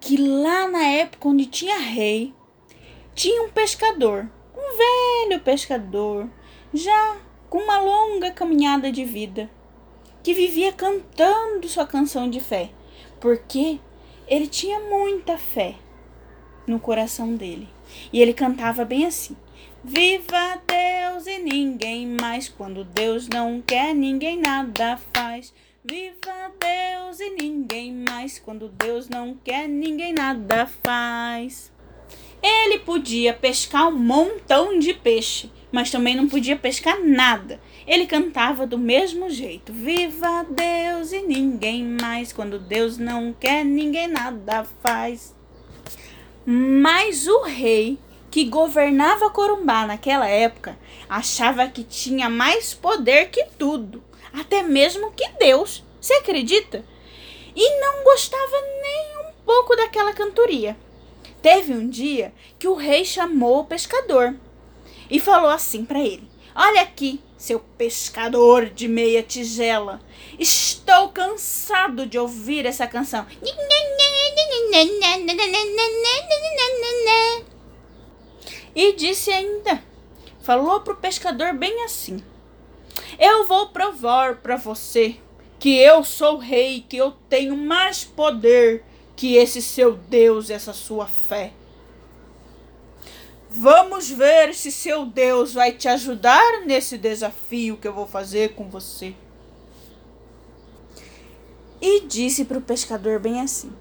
que 0.00 0.16
lá 0.16 0.68
na 0.68 0.82
época 0.82 1.28
onde 1.28 1.46
tinha 1.46 1.78
rei, 1.78 2.34
tinha 3.14 3.42
um 3.42 3.50
pescador, 3.50 4.28
um 4.56 5.28
velho 5.28 5.40
pescador, 5.42 6.28
já 6.72 7.16
com 7.48 7.58
uma 7.58 7.80
longa 7.80 8.30
caminhada 8.30 8.92
de 8.92 9.04
vida, 9.04 9.50
que 10.22 10.34
vivia 10.34 10.72
cantando 10.72 11.68
sua 11.68 11.86
canção 11.86 12.28
de 12.28 12.40
fé, 12.40 12.70
porque 13.20 13.80
ele 14.26 14.46
tinha 14.46 14.78
muita 14.80 15.38
fé 15.38 15.74
no 16.66 16.78
coração 16.78 17.34
dele. 17.34 17.68
E 18.12 18.20
ele 18.20 18.34
cantava 18.34 18.84
bem 18.84 19.06
assim: 19.06 19.36
Viva 19.82 20.60
Deus 20.66 21.26
e 21.26 21.38
ninguém 21.38 22.06
mais. 22.20 22.48
Quando 22.48 22.84
Deus 22.84 23.28
não 23.28 23.62
quer, 23.62 23.94
ninguém 23.94 24.38
nada 24.38 24.98
faz. 25.14 25.52
Viva 25.90 26.52
Deus 26.60 27.18
e 27.18 27.30
ninguém 27.30 28.04
mais. 28.06 28.38
Quando 28.38 28.68
Deus 28.68 29.08
não 29.08 29.34
quer, 29.42 29.66
ninguém 29.66 30.12
nada 30.12 30.66
faz. 30.84 31.72
Ele 32.42 32.80
podia 32.80 33.32
pescar 33.32 33.88
um 33.88 33.96
montão 33.96 34.78
de 34.78 34.92
peixe, 34.92 35.50
mas 35.72 35.90
também 35.90 36.14
não 36.14 36.28
podia 36.28 36.56
pescar 36.56 37.02
nada. 37.02 37.58
Ele 37.86 38.06
cantava 38.06 38.66
do 38.66 38.76
mesmo 38.76 39.30
jeito: 39.30 39.72
Viva 39.72 40.44
Deus 40.44 41.10
e 41.12 41.22
ninguém 41.22 41.96
mais. 41.98 42.34
Quando 42.34 42.58
Deus 42.58 42.98
não 42.98 43.32
quer, 43.32 43.64
ninguém 43.64 44.08
nada 44.08 44.64
faz. 44.82 45.34
Mas 46.44 47.26
o 47.26 47.44
rei 47.44 47.98
que 48.30 48.44
governava 48.44 49.30
Corumbá 49.30 49.86
naquela 49.86 50.28
época 50.28 50.78
achava 51.08 51.66
que 51.66 51.82
tinha 51.82 52.28
mais 52.28 52.74
poder 52.74 53.30
que 53.30 53.46
tudo, 53.58 54.02
até 54.32 54.62
mesmo 54.62 55.12
que 55.12 55.28
Deus. 55.38 55.84
Você 56.00 56.14
acredita? 56.14 56.84
E 57.54 57.80
não 57.80 58.04
gostava 58.04 58.60
nem 58.82 59.28
um 59.28 59.32
pouco 59.44 59.76
daquela 59.76 60.12
cantoria. 60.12 60.76
Teve 61.42 61.72
um 61.72 61.88
dia 61.88 62.32
que 62.58 62.68
o 62.68 62.74
rei 62.74 63.04
chamou 63.04 63.60
o 63.60 63.64
pescador 63.64 64.34
e 65.10 65.18
falou 65.18 65.50
assim 65.50 65.84
para 65.84 66.00
ele: 66.00 66.28
Olha 66.54 66.82
aqui, 66.82 67.20
seu 67.36 67.60
pescador 67.60 68.66
de 68.66 68.88
meia 68.88 69.22
tigela. 69.22 70.00
Estou 70.38 71.08
cansado 71.10 72.06
de 72.06 72.18
ouvir 72.18 72.66
essa 72.66 72.86
canção. 72.86 73.26
E 78.74 78.92
disse 78.92 79.30
ainda, 79.30 79.82
falou 80.40 80.80
pro 80.80 80.96
pescador 80.96 81.52
bem 81.52 81.84
assim: 81.84 82.22
Eu 83.16 83.46
vou 83.46 83.68
provar 83.68 84.36
para 84.36 84.56
você 84.56 85.16
que 85.58 85.76
eu 85.76 86.02
sou 86.04 86.38
rei, 86.38 86.84
que 86.88 86.96
eu 86.96 87.12
tenho 87.28 87.56
mais 87.56 88.04
poder 88.04 88.84
que 89.16 89.34
esse 89.34 89.60
seu 89.60 89.94
Deus, 89.94 90.50
essa 90.50 90.72
sua 90.72 91.06
fé. 91.06 91.52
Vamos 93.50 94.10
ver 94.10 94.54
se 94.54 94.70
seu 94.70 95.06
Deus 95.06 95.54
vai 95.54 95.72
te 95.72 95.88
ajudar 95.88 96.64
nesse 96.66 96.98
desafio 96.98 97.76
que 97.76 97.88
eu 97.88 97.92
vou 97.92 98.06
fazer 98.06 98.54
com 98.54 98.68
você. 98.68 99.14
E 101.80 102.02
disse 102.02 102.44
para 102.44 102.58
o 102.58 102.62
pescador 102.62 103.18
bem 103.18 103.40
assim: 103.40 103.72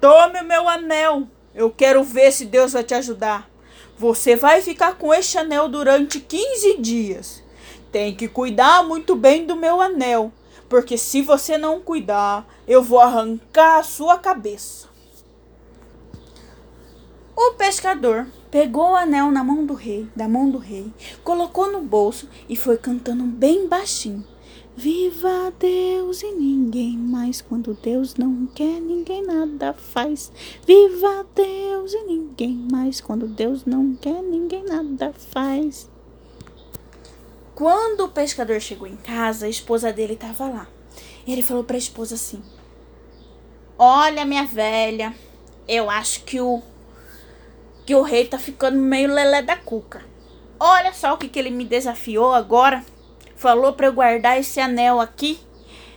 Tome 0.00 0.40
o 0.40 0.44
meu 0.44 0.68
anel, 0.68 1.28
eu 1.54 1.70
quero 1.70 2.02
ver 2.02 2.32
se 2.32 2.46
Deus 2.46 2.72
vai 2.72 2.82
te 2.82 2.94
ajudar. 2.94 3.48
Você 3.96 4.34
vai 4.34 4.60
ficar 4.60 4.96
com 4.96 5.14
este 5.14 5.38
anel 5.38 5.68
durante 5.68 6.18
15 6.18 6.78
dias. 6.78 7.43
Tem 7.94 8.12
que 8.12 8.26
cuidar 8.26 8.82
muito 8.82 9.14
bem 9.14 9.46
do 9.46 9.54
meu 9.54 9.80
anel, 9.80 10.32
porque 10.68 10.98
se 10.98 11.22
você 11.22 11.56
não 11.56 11.80
cuidar, 11.80 12.44
eu 12.66 12.82
vou 12.82 12.98
arrancar 12.98 13.78
a 13.78 13.84
sua 13.84 14.18
cabeça. 14.18 14.88
O 17.36 17.52
pescador 17.52 18.26
pegou 18.50 18.90
o 18.90 18.96
anel 18.96 19.30
na 19.30 19.44
mão 19.44 19.64
do 19.64 19.74
rei, 19.74 20.08
da 20.16 20.26
mão 20.26 20.50
do 20.50 20.58
rei, 20.58 20.92
colocou 21.22 21.70
no 21.70 21.82
bolso 21.82 22.28
e 22.48 22.56
foi 22.56 22.76
cantando 22.76 23.22
bem 23.22 23.68
baixinho. 23.68 24.24
Viva 24.74 25.52
Deus 25.56 26.20
e 26.24 26.32
ninguém 26.32 26.98
mais. 26.98 27.40
Quando 27.40 27.78
Deus 27.80 28.16
não 28.16 28.48
quer, 28.56 28.80
ninguém 28.80 29.24
nada 29.24 29.72
faz. 29.72 30.32
Viva 30.66 31.24
Deus 31.32 31.92
e 31.92 32.02
ninguém 32.02 32.56
mais. 32.72 33.00
Quando 33.00 33.28
Deus 33.28 33.64
não 33.64 33.94
quer, 33.94 34.20
ninguém 34.20 34.64
nada 34.64 35.12
faz. 35.12 35.93
Quando 37.54 38.04
o 38.04 38.08
pescador 38.08 38.60
chegou 38.60 38.86
em 38.86 38.96
casa, 38.96 39.46
a 39.46 39.48
esposa 39.48 39.92
dele 39.92 40.14
estava 40.14 40.48
lá. 40.48 40.66
E 41.26 41.32
ele 41.32 41.42
falou 41.42 41.62
para 41.62 41.76
a 41.76 41.78
esposa 41.78 42.16
assim: 42.16 42.42
Olha, 43.78 44.24
minha 44.24 44.44
velha, 44.44 45.14
eu 45.68 45.88
acho 45.88 46.24
que 46.24 46.40
o 46.40 46.62
que 47.86 47.94
o 47.94 48.02
rei 48.02 48.26
tá 48.26 48.38
ficando 48.38 48.78
meio 48.78 49.12
lelé 49.12 49.42
da 49.42 49.56
cuca. 49.56 50.02
Olha 50.58 50.92
só 50.92 51.14
o 51.14 51.18
que, 51.18 51.28
que 51.28 51.38
ele 51.38 51.50
me 51.50 51.64
desafiou 51.64 52.32
agora. 52.32 52.84
Falou 53.36 53.74
para 53.74 53.86
eu 53.86 53.92
guardar 53.92 54.38
esse 54.38 54.58
anel 54.58 55.00
aqui 55.00 55.38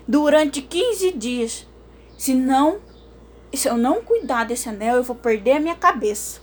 durante 0.07 0.61
15 0.61 1.11
dias. 1.11 1.65
Se 2.17 2.33
não, 2.33 2.81
se 3.53 3.69
eu 3.69 3.77
não 3.77 4.03
cuidar 4.03 4.43
desse 4.43 4.67
anel, 4.67 4.97
eu 4.97 5.03
vou 5.03 5.15
perder 5.15 5.53
a 5.53 5.59
minha 5.59 5.75
cabeça. 5.75 6.41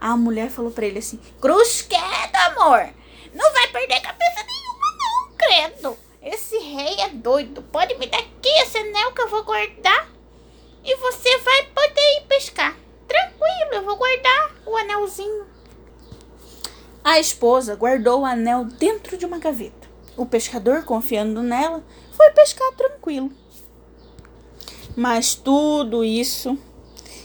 A 0.00 0.16
mulher 0.16 0.50
falou 0.50 0.70
para 0.70 0.86
ele 0.86 0.98
assim: 0.98 1.20
Cruz 1.40 1.82
queda, 1.82 2.46
amor. 2.46 2.88
Não 3.32 3.52
vai 3.52 3.68
perder 3.68 4.00
cabeça 4.00 4.44
nenhuma, 4.44 4.86
não, 4.98 5.36
credo. 5.36 5.98
Esse 6.22 6.58
rei 6.58 7.00
é 7.00 7.08
doido. 7.08 7.62
Pode 7.62 7.94
me 7.96 8.06
dar 8.06 8.18
aqui 8.18 8.48
esse 8.60 8.78
anel 8.78 9.12
que 9.12 9.22
eu 9.22 9.28
vou 9.28 9.44
guardar. 9.44 10.08
E 10.84 10.94
você 10.96 11.38
vai 11.38 11.64
poder 11.66 12.18
ir 12.18 12.26
pescar. 12.28 12.76
Tranquilo, 13.08 13.72
eu 13.72 13.84
vou 13.84 13.96
guardar 13.96 14.56
o 14.66 14.76
anelzinho. 14.76 15.46
A 17.04 17.18
esposa 17.18 17.74
guardou 17.74 18.20
o 18.20 18.24
anel 18.24 18.64
dentro 18.64 19.16
de 19.16 19.26
uma 19.26 19.38
gaveta. 19.38 19.88
O 20.16 20.24
pescador, 20.24 20.84
confiando 20.84 21.42
nela, 21.42 21.84
foi 22.12 22.30
pescar 22.30 22.70
tranquilo. 22.72 23.30
Mas 24.94 25.34
tudo 25.34 26.04
isso 26.04 26.56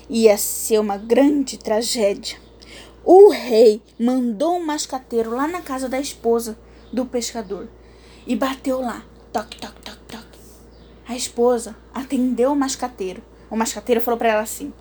ia 0.10 0.38
ser 0.38 0.80
uma 0.80 0.98
grande 0.98 1.58
tragédia. 1.58 2.40
O 3.10 3.30
rei 3.30 3.82
mandou 3.98 4.58
um 4.58 4.66
mascateiro 4.66 5.34
lá 5.34 5.48
na 5.48 5.62
casa 5.62 5.88
da 5.88 5.98
esposa 5.98 6.60
do 6.92 7.06
pescador 7.06 7.70
e 8.28 8.36
bateu 8.36 8.82
lá. 8.82 9.02
Toque, 9.32 9.58
toque, 9.62 9.80
toque, 9.80 10.04
toque. 10.10 10.40
A 11.08 11.16
esposa 11.16 11.74
atendeu 11.94 12.52
o 12.52 12.56
mascateiro. 12.56 13.24
O 13.50 13.56
mascateiro 13.56 14.02
falou 14.02 14.18
para 14.18 14.28
ela 14.28 14.42
assim: 14.42 14.74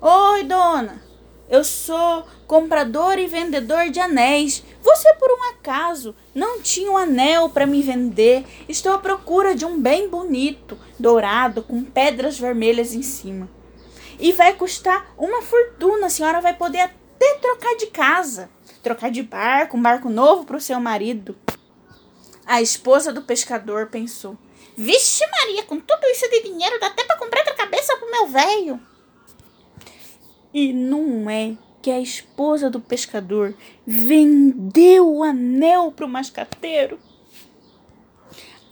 Oi, 0.00 0.44
dona, 0.44 1.02
eu 1.46 1.62
sou 1.62 2.24
comprador 2.46 3.18
e 3.18 3.26
vendedor 3.26 3.90
de 3.90 4.00
anéis. 4.00 4.64
Você, 4.82 5.12
por 5.16 5.30
um 5.30 5.50
acaso, 5.50 6.16
não 6.34 6.62
tinha 6.62 6.90
um 6.90 6.96
anel 6.96 7.50
para 7.50 7.66
me 7.66 7.82
vender? 7.82 8.46
Estou 8.66 8.94
à 8.94 8.98
procura 8.98 9.54
de 9.54 9.66
um 9.66 9.78
bem 9.78 10.08
bonito, 10.08 10.78
dourado, 10.98 11.62
com 11.62 11.84
pedras 11.84 12.38
vermelhas 12.38 12.94
em 12.94 13.02
cima. 13.02 13.46
E 14.18 14.32
vai 14.32 14.54
custar 14.54 15.12
uma 15.18 15.42
fortuna. 15.42 16.06
A 16.06 16.10
senhora 16.10 16.40
vai 16.40 16.54
poder 16.54 16.80
até 17.24 17.38
trocar 17.38 17.74
de 17.76 17.86
casa, 17.86 18.50
trocar 18.82 19.10
de 19.10 19.22
barco, 19.22 19.76
um 19.76 19.82
barco 19.82 20.10
novo 20.10 20.44
para 20.44 20.56
o 20.56 20.60
seu 20.60 20.78
marido. 20.78 21.36
A 22.44 22.60
esposa 22.60 23.12
do 23.12 23.22
pescador 23.22 23.86
pensou: 23.86 24.36
Vixe, 24.76 25.24
Maria, 25.26 25.62
com 25.64 25.80
tudo 25.80 26.06
isso 26.06 26.28
de 26.28 26.42
dinheiro 26.42 26.78
dá 26.78 26.88
até 26.88 27.04
para 27.04 27.16
comprar 27.16 27.40
outra 27.40 27.54
cabeça 27.54 27.96
pro 27.96 28.10
meu 28.10 28.26
velho. 28.26 28.80
E 30.52 30.72
não 30.72 31.28
é 31.28 31.56
que 31.82 31.90
a 31.90 32.00
esposa 32.00 32.70
do 32.70 32.80
pescador 32.80 33.54
vendeu 33.86 35.10
o 35.10 35.22
anel 35.22 35.90
para 35.90 36.06
o 36.06 36.08
mascateiro? 36.08 36.98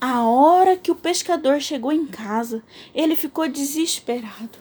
A 0.01 0.25
hora 0.25 0.77
que 0.77 0.91
o 0.91 0.97
pescador 0.97 1.61
chegou 1.61 1.93
em 1.93 2.07
casa, 2.07 2.63
ele 2.95 3.15
ficou 3.15 3.49
desesperado. 3.49 4.59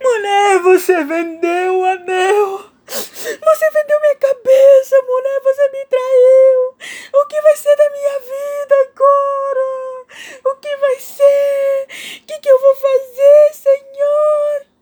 Mulher, 0.00 0.62
você 0.62 1.04
vendeu 1.04 1.80
o 1.80 1.84
anel! 1.84 2.75
Você 2.86 3.70
vendeu 3.70 4.00
minha 4.00 4.16
cabeça, 4.16 5.02
mulher, 5.02 5.40
você 5.42 5.68
me 5.70 5.84
traiu! 5.86 6.74
O 7.14 7.26
que 7.26 7.40
vai 7.40 7.56
ser 7.56 7.76
da 7.76 7.90
minha 7.90 8.18
vida 8.20 8.74
agora? 8.88 10.06
O 10.44 10.56
que 10.56 10.76
vai 10.76 11.00
ser? 11.00 11.86
O 12.22 12.26
que, 12.26 12.38
que 12.38 12.48
eu 12.48 12.60
vou 12.60 12.74
fazer, 12.76 13.54
Senhor? 13.54 14.76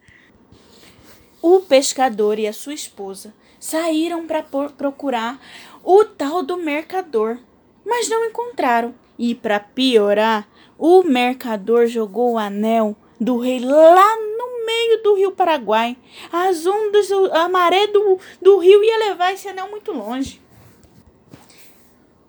o 1.47 1.61
pescador 1.61 2.38
e 2.38 2.47
a 2.47 2.55
sua 2.55 2.73
esposa 2.73 3.35
saíram 3.61 4.27
para 4.27 4.43
procurar 4.43 5.38
o 5.85 6.03
tal 6.03 6.43
do 6.43 6.57
mercador, 6.57 7.38
mas 7.85 8.09
não 8.09 8.25
encontraram. 8.25 8.95
E 9.19 9.35
para 9.35 9.61
piorar, 9.61 10.49
o 10.79 11.03
mercador 11.03 11.87
jogou 11.87 12.33
o 12.33 12.38
anel 12.38 12.97
do 13.21 13.37
rei 13.37 13.61
lá 13.61 14.17
no 14.38 14.43
meio 14.64 15.03
do 15.03 15.14
rio 15.14 15.33
Paraguai. 15.33 15.96
As 16.33 16.66
ondas, 16.66 17.11
a 17.33 17.48
maré 17.48 17.87
do, 17.87 18.18
do 18.40 18.59
rio 18.59 18.83
ia 18.83 18.98
levar 18.98 19.33
esse 19.33 19.48
anel 19.48 19.70
muito 19.70 19.92
longe. 19.92 20.40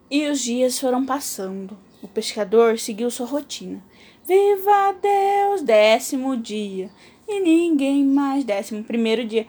E 0.10 0.28
os 0.28 0.42
dias 0.42 0.80
foram 0.80 1.06
passando. 1.06 1.78
O 2.02 2.08
pescador 2.08 2.78
seguiu 2.78 3.10
sua 3.10 3.26
rotina. 3.26 3.84
Viva 4.28 4.96
Deus, 5.02 5.62
décimo 5.62 6.38
dia 6.38 6.90
e 7.28 7.40
ninguém 7.40 8.04
mais. 8.04 8.44
Décimo 8.44 8.84
primeiro 8.84 9.26
dia. 9.26 9.48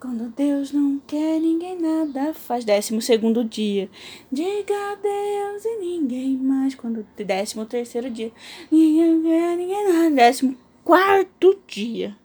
Quando 0.00 0.32
Deus 0.32 0.72
não 0.72 1.00
quer, 1.06 1.40
ninguém 1.40 1.76
nada 1.76 2.32
faz. 2.32 2.64
Décimo 2.64 3.02
segundo 3.02 3.42
dia. 3.42 3.90
Diga 4.30 4.74
a 4.74 4.94
Deus 4.94 5.64
e 5.64 5.76
ninguém 5.78 6.36
mais. 6.36 6.74
Quando 6.74 7.04
décimo 7.16 7.66
terceiro 7.66 8.08
dia. 8.08 8.30
Ninguém 8.70 9.22
quer, 9.22 9.56
ninguém 9.56 9.92
nada. 9.92 10.10
Décimo 10.10 10.56
quarto 10.88 11.60
dia. 11.66 12.16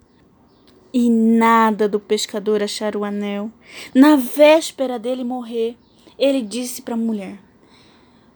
E 0.94 1.10
nada 1.10 1.86
do 1.90 2.00
pescador 2.00 2.64
achar 2.64 2.96
o 2.96 3.04
anel. 3.04 3.52
Na 3.94 4.16
véspera 4.16 4.98
dele 4.98 5.22
morrer, 5.22 5.76
ele 6.18 6.42
disse 6.42 6.82
para 6.82 6.94
a 6.94 6.98
mulher: 6.98 7.38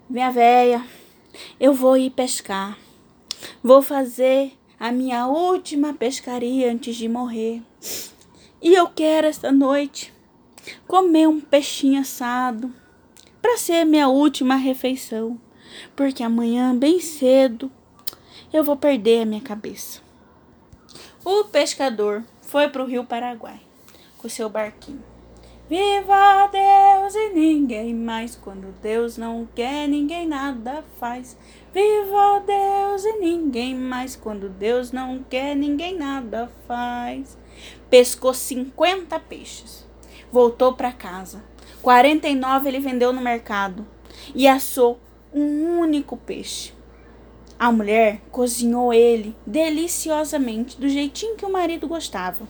Minha 0.09 0.29
véia, 0.29 0.85
eu 1.57 1.73
vou 1.73 1.95
ir 1.95 2.09
pescar. 2.09 2.77
Vou 3.63 3.81
fazer 3.81 4.51
a 4.77 4.91
minha 4.91 5.27
última 5.27 5.93
pescaria 5.93 6.69
antes 6.73 6.97
de 6.97 7.07
morrer. 7.07 7.61
E 8.61 8.73
eu 8.73 8.87
quero 8.87 9.27
esta 9.27 9.49
noite 9.49 10.13
comer 10.85 11.25
um 11.29 11.39
peixinho 11.39 12.01
assado 12.01 12.69
para 13.41 13.55
ser 13.55 13.85
minha 13.85 14.09
última 14.09 14.57
refeição, 14.57 15.39
porque 15.95 16.21
amanhã 16.21 16.75
bem 16.75 16.99
cedo 16.99 17.71
eu 18.51 18.61
vou 18.61 18.75
perder 18.75 19.21
a 19.21 19.25
minha 19.25 19.39
cabeça. 19.39 20.05
O 21.29 21.43
pescador 21.43 22.23
foi 22.41 22.69
para 22.69 22.81
o 22.81 22.85
rio 22.85 23.03
Paraguai 23.03 23.59
com 24.17 24.29
seu 24.29 24.47
barquinho. 24.47 25.03
Viva 25.69 26.49
Deus 26.49 27.15
e 27.15 27.33
ninguém 27.33 27.93
mais. 27.93 28.33
Quando 28.33 28.73
Deus 28.81 29.17
não 29.17 29.45
quer, 29.53 29.89
ninguém 29.89 30.25
nada 30.25 30.85
faz. 30.97 31.37
Viva 31.73 32.41
Deus 32.47 33.03
e 33.03 33.17
ninguém 33.19 33.75
mais. 33.75 34.15
Quando 34.15 34.47
Deus 34.47 34.93
não 34.93 35.21
quer, 35.29 35.53
ninguém 35.53 35.97
nada 35.97 36.49
faz. 36.65 37.37
Pescou 37.89 38.33
50 38.33 39.19
peixes. 39.19 39.85
Voltou 40.31 40.75
para 40.75 40.93
casa. 40.93 41.43
49 41.81 42.69
ele 42.69 42.79
vendeu 42.79 43.11
no 43.11 43.19
mercado 43.19 43.85
e 44.33 44.47
assou 44.47 44.97
um 45.33 45.77
único 45.77 46.15
peixe. 46.15 46.76
A 47.59 47.71
mulher 47.71 48.21
cozinhou 48.31 48.93
ele 48.93 49.35
deliciosamente, 49.45 50.79
do 50.79 50.87
jeitinho 50.87 51.35
que 51.35 51.45
o 51.45 51.51
marido 51.51 51.87
gostava. 51.87 52.47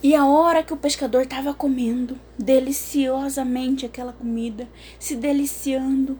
E 0.00 0.14
a 0.14 0.24
hora 0.24 0.62
que 0.62 0.72
o 0.72 0.76
pescador 0.76 1.22
estava 1.22 1.52
comendo 1.52 2.16
deliciosamente 2.38 3.84
aquela 3.84 4.12
comida, 4.12 4.68
se 5.00 5.16
deliciando, 5.16 6.16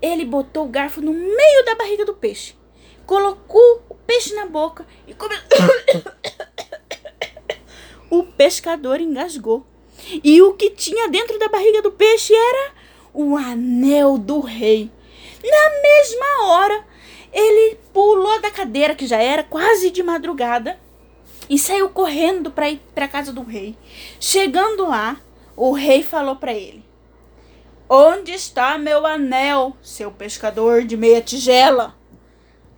ele 0.00 0.24
botou 0.24 0.66
o 0.66 0.68
garfo 0.68 1.00
no 1.00 1.12
meio 1.12 1.64
da 1.64 1.74
barriga 1.74 2.04
do 2.04 2.14
peixe, 2.14 2.54
colocou 3.04 3.82
o 3.88 3.94
peixe 3.94 4.32
na 4.34 4.46
boca 4.46 4.86
e 5.06 5.14
comeu. 5.14 5.38
o 8.08 8.22
pescador 8.22 9.00
engasgou. 9.00 9.66
E 10.22 10.40
o 10.40 10.54
que 10.54 10.70
tinha 10.70 11.08
dentro 11.08 11.38
da 11.40 11.48
barriga 11.48 11.82
do 11.82 11.90
peixe 11.90 12.32
era 12.32 12.72
o 13.12 13.36
anel 13.36 14.16
do 14.16 14.38
rei. 14.38 14.92
Na 15.42 15.82
mesma 15.82 16.46
hora, 16.46 16.84
ele 17.32 17.78
pulou 17.92 18.40
da 18.40 18.50
cadeira, 18.50 18.94
que 18.94 19.06
já 19.06 19.18
era 19.18 19.42
quase 19.42 19.90
de 19.90 20.02
madrugada, 20.02 20.78
e 21.48 21.58
saiu 21.58 21.88
correndo 21.88 22.50
para 22.50 22.70
ir 22.70 22.80
para 22.94 23.08
casa 23.08 23.32
do 23.32 23.42
rei. 23.42 23.76
Chegando 24.20 24.86
lá, 24.86 25.20
o 25.56 25.72
rei 25.72 26.02
falou 26.02 26.36
para 26.36 26.52
ele: 26.52 26.84
Onde 27.88 28.32
está 28.32 28.76
meu 28.76 29.06
anel, 29.06 29.76
seu 29.82 30.10
pescador 30.10 30.84
de 30.84 30.96
meia 30.96 31.22
tigela? 31.22 31.96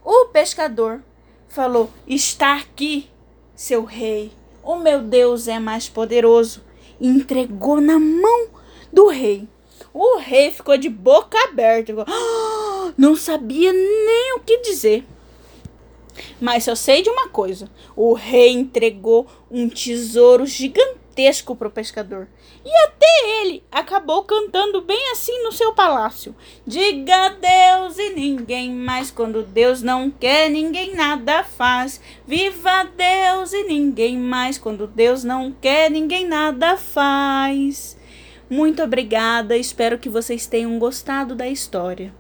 O 0.05 0.27
pescador 0.27 1.03
falou: 1.49 1.91
Está 2.07 2.57
aqui, 2.57 3.11
seu 3.55 3.85
rei. 3.85 4.33
O 4.63 4.77
meu 4.77 5.03
Deus 5.03 5.49
é 5.49 5.59
mais 5.59 5.89
poderoso. 5.89 6.63
E 7.01 7.09
entregou 7.09 7.81
na 7.81 7.99
mão 7.99 8.49
do 8.93 9.09
rei. 9.09 9.49
O 9.93 10.19
rei 10.19 10.51
ficou 10.51 10.77
de 10.77 10.89
boca 10.89 11.37
aberta. 11.49 11.93
Não 12.97 13.17
sabia 13.17 13.73
nem 13.73 14.35
o 14.37 14.41
que 14.41 14.59
dizer. 14.59 15.05
Mas 16.41 16.67
eu 16.67 16.77
sei 16.77 17.03
de 17.03 17.11
uma 17.11 17.29
coisa: 17.29 17.69
o 17.97 18.13
rei 18.13 18.51
entregou 18.51 19.27
um 19.51 19.69
tesouro 19.69 20.47
gigantesco 20.47 21.57
para 21.57 21.69
o 21.69 21.73
pescador. 21.73 22.29
E 22.65 22.71
até 22.85 23.41
ele 23.41 23.65
acabou 23.73 24.23
cantando 24.25 24.83
bem 24.83 25.13
assim 25.13 25.43
no 25.43 25.51
seu 25.51 25.73
palácio. 25.73 26.35
Diga 26.67 27.31
Deus 27.31 27.99
e 27.99 28.11
ninguém 28.11 28.71
mais. 28.71 29.11
Quando 29.11 29.43
Deus 29.43 29.83
não 29.83 30.11
quer, 30.11 30.51
ninguém 30.51 30.95
nada 30.95 31.43
faz. 31.43 32.01
Viva 32.27 32.85
Deus 32.85 33.53
e 33.53 33.65
ninguém 33.65 34.19
mais. 34.19 34.59
Quando 34.59 34.87
Deus 34.87 35.25
não 35.25 35.51
quer, 35.51 35.91
ninguém 35.91 36.27
nada 36.27 36.77
faz. 36.77 37.99
Muito 38.51 38.83
obrigada, 38.83 39.57
espero 39.57 39.97
que 39.97 40.09
vocês 40.09 40.45
tenham 40.45 40.77
gostado 40.77 41.37
da 41.37 41.47
história. 41.47 42.13